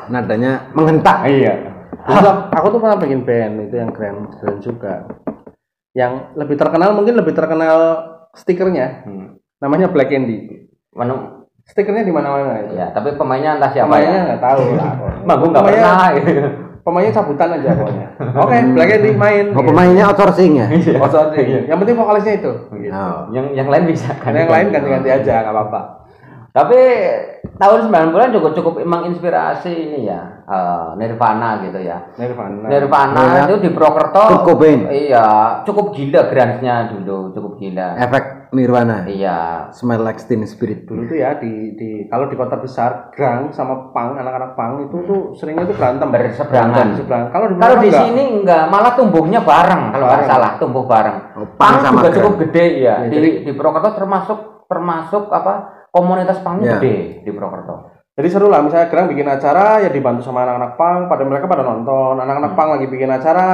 nadanya 0.07 0.71
menghentak 0.71 1.27
iya. 1.27 1.73
Dulu 2.03 2.31
aku 2.49 2.67
tuh 2.69 2.81
pernah 2.81 2.97
bikin 2.97 3.23
band 3.23 3.55
itu 3.63 3.75
yang 3.75 3.91
keren 3.91 4.17
keren 4.33 4.59
juga 4.59 5.07
yang 5.93 6.33
lebih 6.35 6.55
terkenal 6.55 6.93
mungkin 6.93 7.15
lebih 7.15 7.33
terkenal 7.33 7.79
stikernya 8.33 9.03
Hmm. 9.03 9.37
namanya 9.59 9.87
Black 9.87 10.09
Candy 10.09 10.67
Manu, 10.91 11.45
stikernya 11.63 12.03
di 12.03 12.11
mana-mana 12.11 12.61
itu 12.61 12.75
ya, 12.75 12.89
tapi 12.91 13.13
pemainnya 13.13 13.57
entah 13.57 13.71
siapa 13.71 13.89
pemainnya 13.89 14.15
ya. 14.15 14.25
nggak 14.27 14.43
tahu 14.43 14.63
lah 14.73 14.91
Manggung 15.29 15.51
nggak 15.51 15.63
Pemainnya- 15.63 15.93
pernah. 15.93 16.53
pemainnya 16.83 17.13
cabutan 17.15 17.49
aja 17.55 17.79
pokoknya 17.79 18.09
oke 18.19 18.57
Black 18.75 18.89
Candy 18.91 19.11
main 19.15 19.45
oh 19.55 19.63
pemainnya 19.63 20.05
outsourcing 20.11 20.53
ya 20.59 20.67
oh, 20.99 21.09
sorry. 21.11 21.67
yang 21.71 21.79
penting 21.79 21.95
vokalisnya 21.95 22.35
itu 22.43 22.53
gitu. 22.75 22.93
oh. 22.93 23.31
yang 23.31 23.47
yang 23.55 23.69
lain 23.71 23.87
bisa 23.87 24.11
kan. 24.19 24.35
Yang 24.35 24.51
lain 24.51 24.67
ganti-ganti 24.75 25.11
aja 25.15 25.35
nggak 25.47 25.55
apa-apa 25.55 26.02
Tapi 26.53 26.77
tahun 27.55 27.89
90-an 27.89 28.29
cukup 28.31 28.53
cukup 28.53 28.75
emang 28.79 29.09
inspirasi 29.09 29.73
ini 29.73 30.05
ya. 30.05 30.21
eh, 30.43 30.89
Nirvana 30.95 31.63
gitu 31.63 31.81
ya. 31.81 32.13
Nirvana 32.13 32.69
Nirvana 32.69 33.21
Iya. 33.23 33.43
itu 33.47 33.57
di. 33.59 33.71
Kurt 33.73 34.13
Cobain. 34.45 34.81
Iya, 34.85 35.27
cukup 35.63 35.97
gila 35.97 36.29
grunge-nya 36.29 36.93
dulu, 36.93 37.33
cukup 37.33 37.53
gila. 37.57 37.97
efek 37.97 38.25
Nirvana 38.51 39.09
Iya. 39.09 39.73
smell 39.73 40.03
like 40.03 40.21
teen 40.21 40.45
spirit 40.45 40.85
dulu 40.85 41.09
tuh 41.09 41.17
ya 41.17 41.41
di 41.41 41.73
di 41.73 41.89
kalau 42.05 42.29
di 42.29 42.37
kota 42.37 42.61
besar 42.61 43.09
grang 43.11 43.49
sama 43.49 43.89
pang 43.91 44.13
anak-anak 44.15 44.53
pang 44.53 44.85
itu 44.85 44.97
tuh 45.03 45.21
seringnya 45.33 45.65
tuh 45.65 45.73
berantem 45.73 46.09
Berseberangan. 46.11 46.87
Berseberangan. 46.93 47.29
kalau 47.33 47.47
di 47.49 47.55
Kalau 47.57 47.77
di 47.79 47.89
enggak. 47.89 48.03
sini 48.05 48.23
enggak, 48.35 48.65
malah 48.69 48.93
tumbuhnya 48.93 49.41
bareng 49.41 49.83
kalau 49.89 50.05
nggak 50.05 50.19
Bareng. 50.19 50.29
salah, 50.29 50.51
tumbuh 50.61 50.85
bareng. 50.85 51.17
oh, 51.33 51.49
pang 51.57 51.75
juga 51.81 51.89
grunge. 52.03 52.17
cukup 52.19 52.35
gede 52.45 52.65
ya. 52.77 52.95
Ya, 52.99 53.09
Di 53.09 53.17
jadi- 53.17 53.37
di 53.41 53.51
Purwokerto 53.51 53.91
termasuk 53.97 54.39
termasuk 54.67 55.25
apa? 55.31 55.55
Komunitas 55.93 56.41
pangnya 56.41 56.67
Ya. 56.67 56.75
gede 56.81 57.21
di 57.21 57.31
Purwokerto. 57.31 57.93
Jadi 58.13 58.29
seru 58.29 58.49
lah, 58.49 58.61
misalnya 58.61 58.89
Gerang 58.89 59.09
bikin 59.09 59.25
acara 59.25 59.77
ya 59.79 59.89
dibantu 59.89 60.21
sama 60.21 60.43
anak-anak 60.43 60.73
pang, 60.75 61.01
pada 61.07 61.23
mereka 61.23 61.45
pada 61.45 61.61
nonton, 61.63 62.17
anak-anak 62.17 62.53
Hmm. 62.53 62.59
pang 62.59 62.69
lagi 62.73 62.87
bikin 62.87 63.09
acara, 63.09 63.49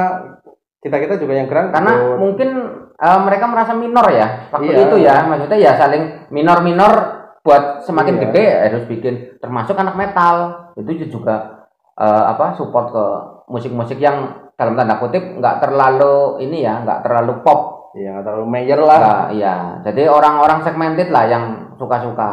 kita 0.77 0.95
kita 0.97 1.15
juga 1.15 1.33
yang 1.33 1.47
Gerang 1.47 1.71
Karena 1.71 1.93
ikut. 1.93 2.17
mungkin 2.17 2.49
eh, 2.95 3.19
mereka 3.23 3.45
merasa 3.47 3.71
minor 3.71 4.07
ya 4.09 4.47
waktu 4.49 4.71
Iya. 4.71 4.83
itu 4.85 4.95
ya, 4.97 5.15
maksudnya 5.23 5.55
ya 5.57 5.71
saling 5.75 6.03
minor-minor 6.29 6.91
buat 7.39 7.79
semakin 7.81 8.15
Iya. 8.15 8.21
gede 8.25 8.45
harus 8.67 8.83
bikin 8.85 9.13
termasuk 9.39 9.75
anak 9.75 9.95
metal 9.95 10.35
itu 10.75 11.07
juga 11.07 11.67
eh, 11.95 12.23
apa 12.29 12.55
support 12.55 12.91
ke 12.91 13.05
musik-musik 13.47 13.99
yang 13.99 14.31
dalam 14.55 14.75
tanda 14.75 14.95
kutip 14.95 15.19
nggak 15.35 15.59
terlalu 15.59 16.39
ini 16.39 16.63
ya 16.63 16.79
nggak 16.79 17.03
terlalu 17.03 17.43
pop 17.43 17.91
Iya 17.91 18.13
nggak 18.13 18.25
terlalu 18.25 18.45
mayor 18.45 18.79
lah. 18.79 18.99
Nggak, 18.99 19.25
iya 19.33 19.55
jadi 19.81 20.01
orang-orang 20.07 20.59
segmented 20.61 21.09
lah 21.09 21.25
yang 21.25 21.43
suka-suka 21.79 22.31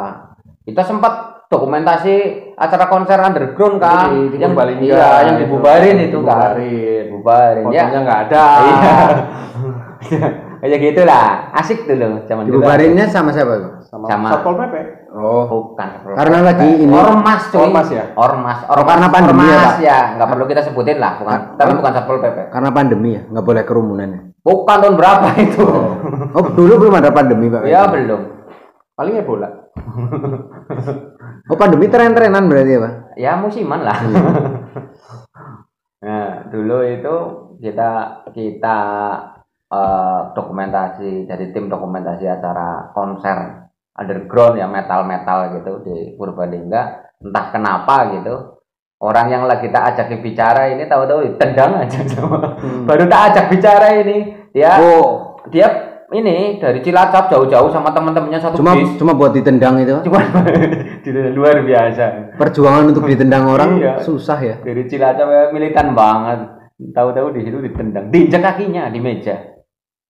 kita 0.62 0.82
sempat 0.82 1.12
dokumentasi 1.46 2.14
acara 2.54 2.84
konser 2.86 3.16
underground 3.16 3.78
kan 3.78 4.10
Di- 4.10 4.34
yang 4.36 4.50
dibubarin 4.52 4.76
iya 4.80 5.10
yang 5.22 5.36
itu. 5.38 5.42
dibubarin 5.46 5.96
itu 6.02 6.18
kan 6.20 6.58
Dibubarin. 6.58 7.04
dibubarin 7.06 7.64
ya 7.64 7.82
Fotonya 7.86 8.00
nggak 8.02 8.20
ada. 8.26 8.44
Iya. 8.58 8.94
Kayak 10.56 10.80
gitu 10.82 11.02
lah. 11.04 11.52
Asik 11.52 11.84
dulu 11.84 12.24
zaman 12.24 12.42
dulu. 12.44 12.58
dibubarinnya 12.58 13.06
sama 13.06 13.30
siapa? 13.30 13.78
Sama, 13.86 14.08
Sama. 14.08 14.28
Satpol 14.28 14.54
PP. 14.56 14.74
oh 15.14 15.44
Bukan. 15.46 15.88
karena 16.12 16.38
lagi 16.42 16.68
ini 16.76 16.90
Ormas 16.90 17.42
cuy. 17.48 17.60
Ormas 17.62 17.88
ya? 17.88 18.04
Ormas. 18.12 18.58
Ormas. 18.66 18.86
karena 18.90 19.06
pandemi 19.08 19.40
ya, 19.40 19.54
Ormas 19.54 19.70
Pak? 19.70 19.78
ya. 19.80 19.98
Nggak 20.16 20.28
perlu 20.28 20.44
kita 20.46 20.60
sebutin 20.62 20.98
lah. 20.98 21.12
Bukan. 21.16 21.30
Kar- 21.30 21.46
Tapi 21.56 21.70
bukan 21.72 21.92
Satpol 21.94 22.16
PP. 22.18 22.38
karena 22.50 22.70
pandemi 22.70 23.08
ya 23.12 23.22
nggak 23.24 23.44
boleh 23.44 23.62
kerumunan 23.62 24.08
ya 24.08 24.20
Bukan 24.42 24.76
tahun 24.80 24.94
berapa 24.94 25.28
itu. 25.38 25.64
oh 26.32 26.44
dulu 26.50 26.72
belum 26.80 26.94
ada 26.96 27.10
pandemi 27.10 27.46
pak 27.46 27.62
Ya 27.62 27.86
belum. 27.86 28.35
Paling 28.96 29.20
Ebola. 29.20 29.48
oh 31.52 31.56
pandemi 31.60 31.86
tren-trenan 31.92 32.48
berarti 32.48 32.72
ya 32.72 32.80
pak 32.80 32.94
Ya 33.20 33.32
musiman 33.36 33.84
lah. 33.84 33.98
Iya. 34.00 34.20
nah, 36.04 36.28
dulu 36.48 36.78
itu 36.80 37.16
kita 37.60 37.90
kita 38.32 38.78
eh, 39.68 40.20
dokumentasi 40.32 41.28
dari 41.28 41.52
tim 41.52 41.68
dokumentasi 41.68 42.24
acara 42.24 42.90
konser 42.96 43.68
underground 43.96 44.60
ya 44.60 44.68
metal-metal 44.68 45.60
gitu 45.60 45.72
di 45.84 45.96
Purbalingga 46.16 47.12
entah 47.24 47.46
kenapa 47.48 48.12
gitu 48.12 48.60
orang 49.00 49.26
yang 49.32 49.44
lagi 49.48 49.72
tak 49.72 49.96
ajak 49.96 50.20
bicara 50.20 50.72
ini 50.72 50.84
tahu-tahu 50.84 51.36
tendang 51.40 51.80
aja 51.80 52.00
sama 52.08 52.56
baru 52.84 53.08
tak 53.08 53.32
ajak 53.32 53.46
bicara 53.52 54.04
ini 54.04 54.36
dia 54.52 54.80
Oh, 54.80 55.36
dia 55.52 55.95
ini 56.14 56.62
dari 56.62 56.78
Cilacap 56.78 57.26
jauh-jauh 57.26 57.66
sama 57.74 57.90
teman-temannya 57.90 58.38
satu 58.38 58.62
cuma 58.62 58.78
bis 58.78 58.94
cuma 58.94 59.12
buat 59.18 59.34
ditendang 59.34 59.82
itu. 59.82 59.98
cuma 60.06 60.22
luar 61.38 61.66
biasa 61.66 62.36
Perjuangan 62.38 62.86
untuk 62.94 63.10
ditendang 63.10 63.50
orang 63.50 63.70
Iya. 63.82 63.94
susah 64.06 64.38
ya. 64.38 64.56
dari 64.62 64.86
Cilacap 64.86 65.26
ya, 65.26 65.42
militan 65.50 65.98
banget 65.98 66.46
tahu-tahu 66.94 67.34
di 67.34 67.40
situ 67.48 67.58
ditendang 67.58 68.12
diinjak 68.12 68.42
kakinya 68.44 68.86
di 68.92 69.00
meja 69.00 69.56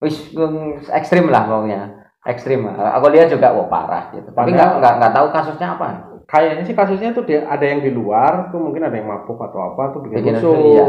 wis 0.03 0.35
ekstrim 0.93 1.31
lah 1.33 1.47
pokoknya 1.49 1.81
ekstrim 2.27 2.67
aku 2.69 3.07
lihat 3.15 3.31
juga 3.31 3.55
wah 3.55 3.71
parah 3.71 4.11
gitu 4.13 4.29
tapi 4.35 4.53
nggak 4.53 4.83
nggak 4.83 4.95
nggak 5.01 5.13
tahu 5.15 5.27
kasusnya 5.33 5.79
apa 5.79 5.89
Kayaknya 6.27 6.67
sih 6.67 6.75
kasusnya 6.75 7.15
tuh 7.15 7.23
dia 7.23 7.47
ada 7.47 7.63
yang 7.63 7.87
di 7.87 7.95
luar 7.95 8.51
tuh 8.51 8.59
mungkin 8.59 8.83
ada 8.83 8.99
yang 8.99 9.07
mabuk 9.07 9.39
atau 9.39 9.63
apa 9.63 9.95
tuh 9.95 10.03
bikin 10.03 10.27
Bikin 10.27 10.35
rusuh. 10.43 10.53
rusuh, 10.59 10.67
iya. 10.75 10.85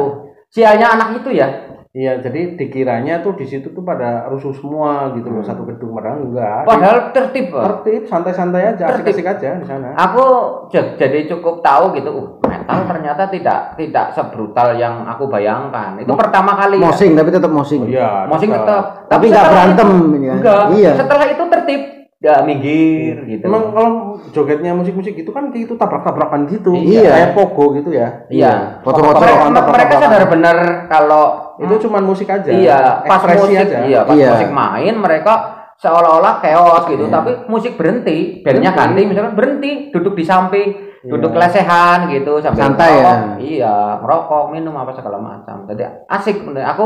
sialnya 0.49 0.87
anak 0.97 1.21
itu 1.21 1.29
ya 1.37 1.76
Iya, 1.97 2.21
jadi 2.21 2.53
dikiranya 2.53 3.19
tuh 3.19 3.33
di 3.33 3.41
situ 3.41 3.73
tuh 3.73 3.81
pada 3.81 4.29
rusuh 4.29 4.53
semua 4.53 5.09
gitu 5.11 5.27
loh 5.27 5.41
Hmm. 5.41 5.49
satu 5.49 5.65
gedung 5.65 5.97
padahal 5.97 6.19
enggak. 6.21 6.61
padahal 6.63 6.97
tertib 7.09 7.49
tertib, 7.49 8.01
santai-santai 8.05 8.69
aja, 8.69 8.85
asik-asik 8.87 9.25
aja 9.25 9.57
di 9.57 9.65
sana. 9.65 9.97
aku 9.97 10.21
jadi 10.69 11.25
cukup 11.27 11.59
tahu 11.59 11.97
gitu 11.97 12.09
uh, 12.11 12.27
metal 12.43 12.85
ternyata 12.85 13.25
tidak 13.27 13.73
tidak 13.73 14.13
sebrutal 14.13 14.77
yang 14.77 15.09
aku 15.09 15.25
bayangkan 15.25 15.97
itu 15.97 16.05
Mo- 16.05 16.21
pertama 16.21 16.53
kali 16.53 16.77
ya. 16.77 16.85
Mosing 16.85 17.17
tapi 17.17 17.29
tetap 17.31 17.49
mosing. 17.49 17.81
Oh, 17.81 17.89
iya, 17.89 18.29
Mosing 18.29 18.51
tetap. 18.51 18.61
tetap 18.61 18.83
Tapi 19.09 19.25
nggak 19.25 19.41
setelah 19.41 19.53
berantem 19.57 19.87
itu- 19.89 20.05
kan. 20.21 20.35
enggak 20.37 20.61
Iya. 20.71 20.91
setelah 20.93 21.25
itu 21.25 21.43
tertib 21.49 21.81
ya 22.27 22.43
minggir 22.43 23.15
gitu 23.23 23.47
Emang 23.47 23.71
kalau 23.71 23.89
jogetnya 24.29 24.75
musik-musik 24.75 25.15
gitu 25.15 25.31
kan 25.31 25.47
kayak 25.47 25.71
itu 25.71 25.73
tabrak-tabrakan 25.73 26.43
gitu. 26.45 26.75
Iya. 26.75 27.07
Kayak 27.07 27.31
pogo 27.31 27.71
gitu 27.73 27.89
ya. 27.89 28.27
iya 28.27 28.83
Foto-foto. 28.83 29.23
mereka, 29.23 29.63
mereka 29.63 29.93
sadar 29.97 30.23
benar 30.27 30.57
kalau 30.87 31.25
Itu 31.57 31.89
cuman 31.89 32.03
musik 32.03 32.27
aja. 32.27 32.51
Iya, 32.53 33.01
pas 33.01 33.17
musik, 33.25 33.57
aja. 33.57 33.81
iya, 33.81 34.05
pas 34.05 34.13
Iya. 34.13 34.29
musik 34.29 34.51
main 34.53 34.93
mereka 34.93 35.33
seolah-olah 35.73 36.37
chaos 36.37 36.85
gitu, 36.85 37.05
Iya. 37.05 37.13
tapi 37.13 37.31
musik 37.47 37.73
berhenti, 37.73 38.41
bandnya 38.41 38.73
ganti, 38.73 39.01
misalkan 39.05 39.33
berhenti, 39.33 39.89
duduk 39.89 40.13
di 40.13 40.21
samping, 40.21 40.69
Iya. 41.01 41.09
duduk 41.09 41.33
lesehan 41.33 42.09
gitu, 42.09 42.37
sambil 42.37 42.61
Santai 42.61 42.93
ya? 42.97 43.13
iya, 43.37 43.75
merokok, 43.97 44.49
minum 44.49 44.73
apa 44.73 44.93
segala 44.93 45.17
macam. 45.17 45.65
Jadi 45.65 45.81
asik, 46.05 46.45
bener. 46.45 46.61
aku 46.67 46.85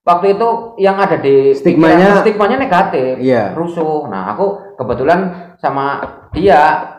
waktu 0.00 0.32
itu 0.32 0.48
yang 0.78 0.96
ada 0.96 1.16
di 1.16 1.52
Stigmanya- 1.52 2.12
pikiran- 2.12 2.22
stigmanya 2.22 2.56
negatif, 2.56 3.12
Iya. 3.20 3.52
rusuh. 3.52 4.08
Nah, 4.08 4.32
aku 4.32 4.65
kebetulan 4.76 5.52
sama 5.58 6.04
dia 6.36 6.92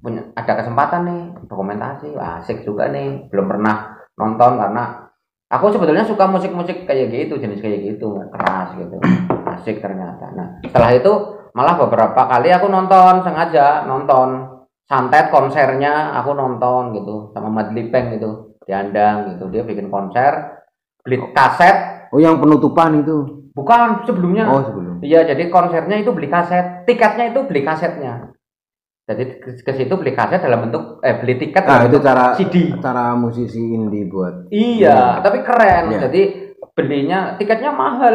punya 0.00 0.24
ada 0.34 0.52
kesempatan 0.58 1.00
nih 1.06 1.22
dokumentasi, 1.46 2.16
asik 2.16 2.64
juga 2.64 2.88
nih, 2.88 3.28
belum 3.28 3.46
pernah 3.46 4.00
nonton 4.16 4.56
karena 4.56 5.08
aku 5.52 5.72
sebetulnya 5.72 6.04
suka 6.06 6.24
musik-musik 6.26 6.88
kayak 6.88 7.12
gitu, 7.12 7.36
jenis 7.36 7.60
kayak 7.60 7.84
gitu, 7.84 8.16
keras 8.32 8.74
gitu, 8.74 8.96
asik 9.56 9.78
ternyata. 9.84 10.32
Nah, 10.32 10.46
setelah 10.64 10.90
itu 10.96 11.12
malah 11.52 11.76
beberapa 11.76 12.26
kali 12.30 12.48
aku 12.54 12.66
nonton 12.70 13.22
sengaja 13.22 13.84
nonton. 13.86 14.58
Santet 14.90 15.30
konsernya 15.30 16.18
aku 16.18 16.34
nonton 16.34 16.90
gitu 16.98 17.30
sama 17.30 17.46
Madlipeng 17.46 18.10
gitu 18.18 18.58
diandang 18.66 19.30
gitu. 19.30 19.46
Dia 19.46 19.62
bikin 19.62 19.86
konser 19.86 20.66
beli 21.06 21.30
kaset 21.30 21.99
Oh 22.10 22.18
yang 22.18 22.38
penutupan 22.38 23.00
itu. 23.00 23.38
bukan 23.50 24.06
sebelumnya 24.06 24.46
Oh 24.46 24.62
sebelum. 24.62 25.02
Iya, 25.02 25.26
jadi 25.26 25.50
konsernya 25.50 25.98
itu 25.98 26.14
beli 26.14 26.30
kaset, 26.30 26.86
tiketnya 26.86 27.34
itu 27.34 27.42
beli 27.44 27.66
kasetnya. 27.66 28.30
Jadi 29.10 29.42
ke, 29.42 29.72
situ 29.74 29.90
beli 29.98 30.14
kaset 30.14 30.38
dalam 30.38 30.70
bentuk 30.70 31.02
eh 31.02 31.18
beli 31.18 31.34
tiket 31.34 31.66
Nah 31.66 31.82
dalam 31.82 31.90
itu 31.90 31.98
cara 31.98 32.24
CD. 32.38 32.54
cara 32.78 33.18
musisi 33.18 33.58
indie 33.58 34.06
buat. 34.06 34.46
Iya, 34.54 35.18
tapi 35.18 35.42
keren. 35.42 35.90
Iya. 35.90 35.98
Jadi 36.06 36.22
belinya 36.78 37.34
tiketnya 37.34 37.74
mahal 37.74 38.14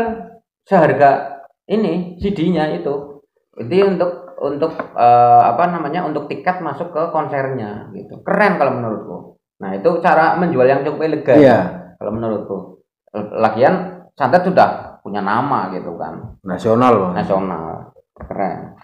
seharga 0.64 1.44
ini 1.68 2.16
CD-nya 2.24 2.80
itu. 2.80 3.20
Jadi 3.60 3.78
untuk 3.84 4.40
untuk 4.40 4.72
eh, 4.96 5.42
apa 5.46 5.68
namanya 5.68 6.08
untuk 6.08 6.32
tiket 6.32 6.64
masuk 6.64 6.96
ke 6.96 7.12
konsernya 7.12 7.92
gitu. 7.92 8.24
Keren 8.24 8.56
kalau 8.56 8.72
menurutku. 8.72 9.18
Nah, 9.60 9.76
itu 9.76 10.00
cara 10.00 10.36
menjual 10.36 10.68
yang 10.68 10.84
cukup 10.84 11.12
elegan 11.12 11.38
Iya. 11.40 11.60
kalau 12.00 12.12
menurutku. 12.12 12.58
Lagian 13.16 14.06
santet 14.16 14.44
sudah 14.44 15.00
punya 15.00 15.24
nama 15.24 15.72
gitu 15.72 15.96
kan. 15.96 16.38
Nasional 16.44 16.92
loh. 16.94 17.12
nasional. 17.16 17.96
Keren 18.16 18.80